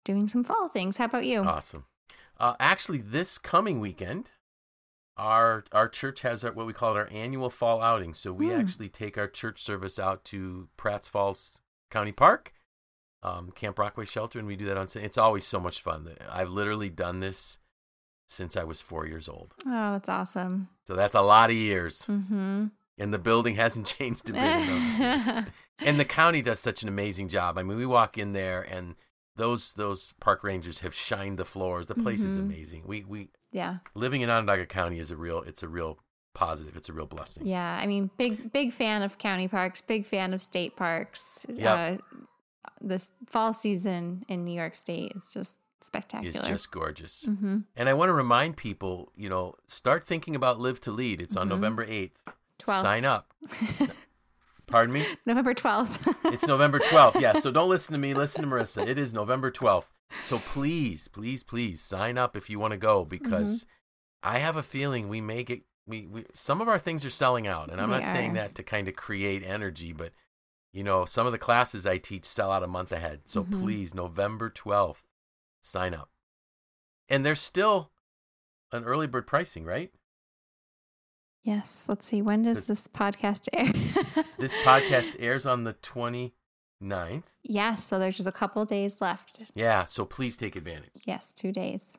doing 0.06 0.28
some 0.28 0.44
fall 0.44 0.70
things. 0.70 0.98
How 0.98 1.06
about 1.06 1.26
you? 1.26 1.42
Awesome. 1.42 1.86
Uh, 2.40 2.54
actually, 2.60 3.00
this 3.00 3.38
coming 3.38 3.80
weekend, 3.80 4.32
our 5.16 5.64
our 5.72 5.88
church 5.90 6.22
has 6.22 6.44
our, 6.44 6.52
what 6.52 6.68
we 6.68 6.74
call 6.74 6.96
it 6.96 7.00
our 7.00 7.10
annual 7.12 7.50
fall 7.50 7.82
outing. 7.82 8.14
So 8.14 8.32
we 8.32 8.48
Hmm. 8.50 8.60
actually 8.60 8.90
take 8.90 9.18
our 9.18 9.28
church 9.28 9.62
service 9.62 9.98
out 9.98 10.24
to 10.26 10.68
Pratt's 10.78 11.10
Falls 11.10 11.60
County 11.90 12.12
Park, 12.12 12.54
um, 13.24 13.52
Camp 13.52 13.78
Rockway 13.78 14.06
Shelter, 14.06 14.40
and 14.40 14.48
we 14.48 14.56
do 14.56 14.66
that 14.66 14.78
on. 14.78 14.88
It's 14.96 15.18
always 15.18 15.46
so 15.46 15.60
much 15.60 15.82
fun. 15.82 16.08
I've 16.30 16.50
literally 16.50 16.90
done 16.90 17.20
this 17.20 17.60
since 18.28 18.58
I 18.58 18.64
was 18.64 18.82
four 18.82 19.06
years 19.08 19.28
old. 19.30 19.54
Oh, 19.66 19.94
that's 19.94 20.10
awesome. 20.10 20.70
So 20.88 20.96
that's 20.96 21.16
a 21.16 21.22
lot 21.22 21.50
of 21.50 21.56
years, 21.56 22.02
Mm-hmm. 22.08 22.66
and 22.98 23.14
the 23.14 23.20
building 23.20 23.56
hasn't 23.56 23.86
changed 23.98 24.30
a 24.30 24.34
bit 24.34 24.42
in 24.44 24.68
those 24.68 25.00
years. 25.00 25.46
and 25.80 26.00
the 26.00 26.06
county 26.06 26.42
does 26.42 26.60
such 26.60 26.84
an 26.84 26.90
amazing 26.90 27.30
job. 27.30 27.58
I 27.58 27.64
mean, 27.64 27.78
we 27.78 27.86
walk 27.86 28.18
in 28.18 28.34
there 28.34 28.62
and 28.62 28.96
those 29.36 29.74
those 29.74 30.14
park 30.20 30.44
rangers 30.44 30.80
have 30.80 30.96
shined 30.96 31.38
the 31.38 31.46
floors. 31.46 31.86
The 31.86 31.94
place 31.96 32.22
is 32.24 32.38
Mhm. 32.38 32.42
amazing. 32.42 32.84
We 32.88 33.04
we 33.04 33.30
yeah. 33.52 33.78
living 33.94 34.22
in 34.22 34.30
Onondaga 34.32 34.66
County 34.66 34.98
is 34.98 35.12
a 35.12 35.16
real 35.16 35.42
it's 35.44 35.62
a 35.62 35.68
real 35.68 36.00
positive. 36.34 36.76
It's 36.76 36.90
a 36.90 36.94
real 36.94 37.06
blessing. 37.06 37.46
Yeah. 37.48 37.78
I 37.82 37.88
mean, 37.88 38.10
big, 38.18 38.52
big 38.54 38.72
fan 38.74 39.02
of 39.02 39.18
county 39.18 39.48
parks, 39.48 39.82
big 39.82 40.06
fan 40.06 40.34
of 40.34 40.42
state 40.42 40.76
parks. 40.76 41.46
Yep. 41.50 42.02
Uh, 42.02 42.04
this 42.82 43.10
fall 43.26 43.54
season 43.54 44.24
in 44.28 44.46
New 44.46 44.54
York 44.54 44.76
State 44.76 45.14
is 45.16 45.32
just 45.34 45.60
spectacular. 45.82 46.38
It's 46.40 46.48
just 46.48 46.72
gorgeous. 46.72 47.26
mm-hmm. 47.28 47.60
And 47.76 47.90
I 47.90 47.94
want 47.94 48.10
to 48.10 48.14
remind 48.14 48.56
people, 48.58 49.12
you 49.16 49.30
know, 49.30 49.56
start 49.66 50.04
thinking 50.04 50.36
about 50.36 50.60
Live 50.60 50.80
to 50.82 50.92
Lead. 50.92 51.22
It's 51.22 51.36
on 51.36 51.48
Mhm. 51.48 51.52
November 51.52 51.86
8th. 51.86 52.34
12th. 52.60 52.82
Sign 52.82 53.06
up. 53.06 53.34
Pardon 54.68 54.94
me? 54.94 55.06
November 55.26 55.54
12th. 55.54 56.14
It's 56.34 56.46
November 56.46 56.80
12th. 56.80 57.22
Yeah, 57.22 57.34
so 57.34 57.52
don't 57.52 57.70
listen 57.70 57.94
to 57.94 58.00
me, 58.00 58.14
listen 58.14 58.42
to 58.44 58.48
Marisa. 58.50 58.86
It 58.86 59.00
is 59.00 59.14
November 59.14 59.50
12th. 59.50 59.92
So 60.22 60.40
please, 60.40 61.08
please, 61.08 61.42
please 61.44 61.80
sign 61.82 62.18
up 62.18 62.36
if 62.36 62.50
you 62.50 62.60
want 62.60 62.72
to 62.72 62.78
go 62.78 63.06
because 63.06 63.64
Mm-hmm. 63.64 63.72
I 64.24 64.40
have 64.40 64.58
a 64.58 64.64
feeling 64.64 65.08
we 65.10 65.22
may 65.22 65.44
get 65.44 65.62
we, 65.88 66.06
we 66.06 66.26
some 66.34 66.62
of 66.62 66.68
our 66.68 66.78
things 66.80 67.04
are 67.06 67.10
selling 67.10 67.48
out 67.48 67.72
and 67.72 67.80
I'm 67.82 67.90
They 67.90 68.00
not 68.00 68.08
saying 68.08 68.34
that 68.34 68.54
to 68.56 68.64
kind 68.64 68.88
of 68.88 68.96
create 68.96 69.42
energy, 69.44 69.94
but 69.94 70.12
you 70.74 70.84
know, 70.84 71.06
some 71.06 71.26
of 71.26 71.32
the 71.32 71.38
classes 71.40 71.88
I 71.88 71.98
teach 71.98 72.26
sell 72.26 72.52
out 72.52 72.62
a 72.62 72.68
month 72.68 72.92
ahead. 72.92 73.22
So 73.26 73.44
Mhm. 73.44 73.62
please, 73.62 73.94
November 73.96 74.50
12th, 74.50 75.08
sign 75.62 75.94
up. 75.94 76.10
And 77.10 77.26
there's 77.26 77.40
still 77.40 77.90
an 78.72 78.84
early 78.84 79.08
bird 79.08 79.26
pricing, 79.26 79.64
right? 79.64 79.92
yes. 81.44 81.86
Let's 81.88 82.06
see. 82.06 82.22
When 82.22 82.44
does 82.44 82.68
This- 82.68 82.86
this 82.86 82.88
podcast 82.88 83.48
air? 83.54 83.72
This 84.38 84.56
podcast 84.58 85.16
airs 85.20 85.46
on 85.46 85.64
the 85.64 85.74
29th. 85.74 87.24
Yes. 87.44 87.84
So 87.86 87.98
there's 87.98 88.18
just 88.18 88.28
a 88.28 88.34
couple 88.34 88.64
days 88.66 89.00
left. 89.00 89.52
Yeah, 89.56 89.86
so 89.86 90.04
please 90.06 90.36
take 90.38 90.56
advantage. 90.58 90.92
Yes. 91.06 91.32
Two 91.32 91.52
days. 91.52 91.98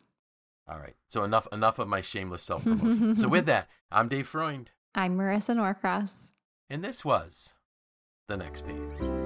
All 0.68 0.78
right. 0.78 0.94
So 1.09 1.24
enough 1.24 1.48
enough 1.52 1.78
of 1.78 1.88
my 1.88 2.00
shameless 2.00 2.42
self 2.42 2.64
promotion. 2.64 3.16
so 3.16 3.28
with 3.28 3.46
that, 3.52 3.68
I'm 3.90 4.09
Dave 4.09 4.28
Freund, 4.28 4.70
I'm 4.94 5.16
Marisa 5.16 5.54
Norcross. 5.57 6.31
and 6.68 6.83
this 6.85 7.04
was 7.04 7.54
the 8.28 8.37
next 8.37 8.66
page. 8.66 9.17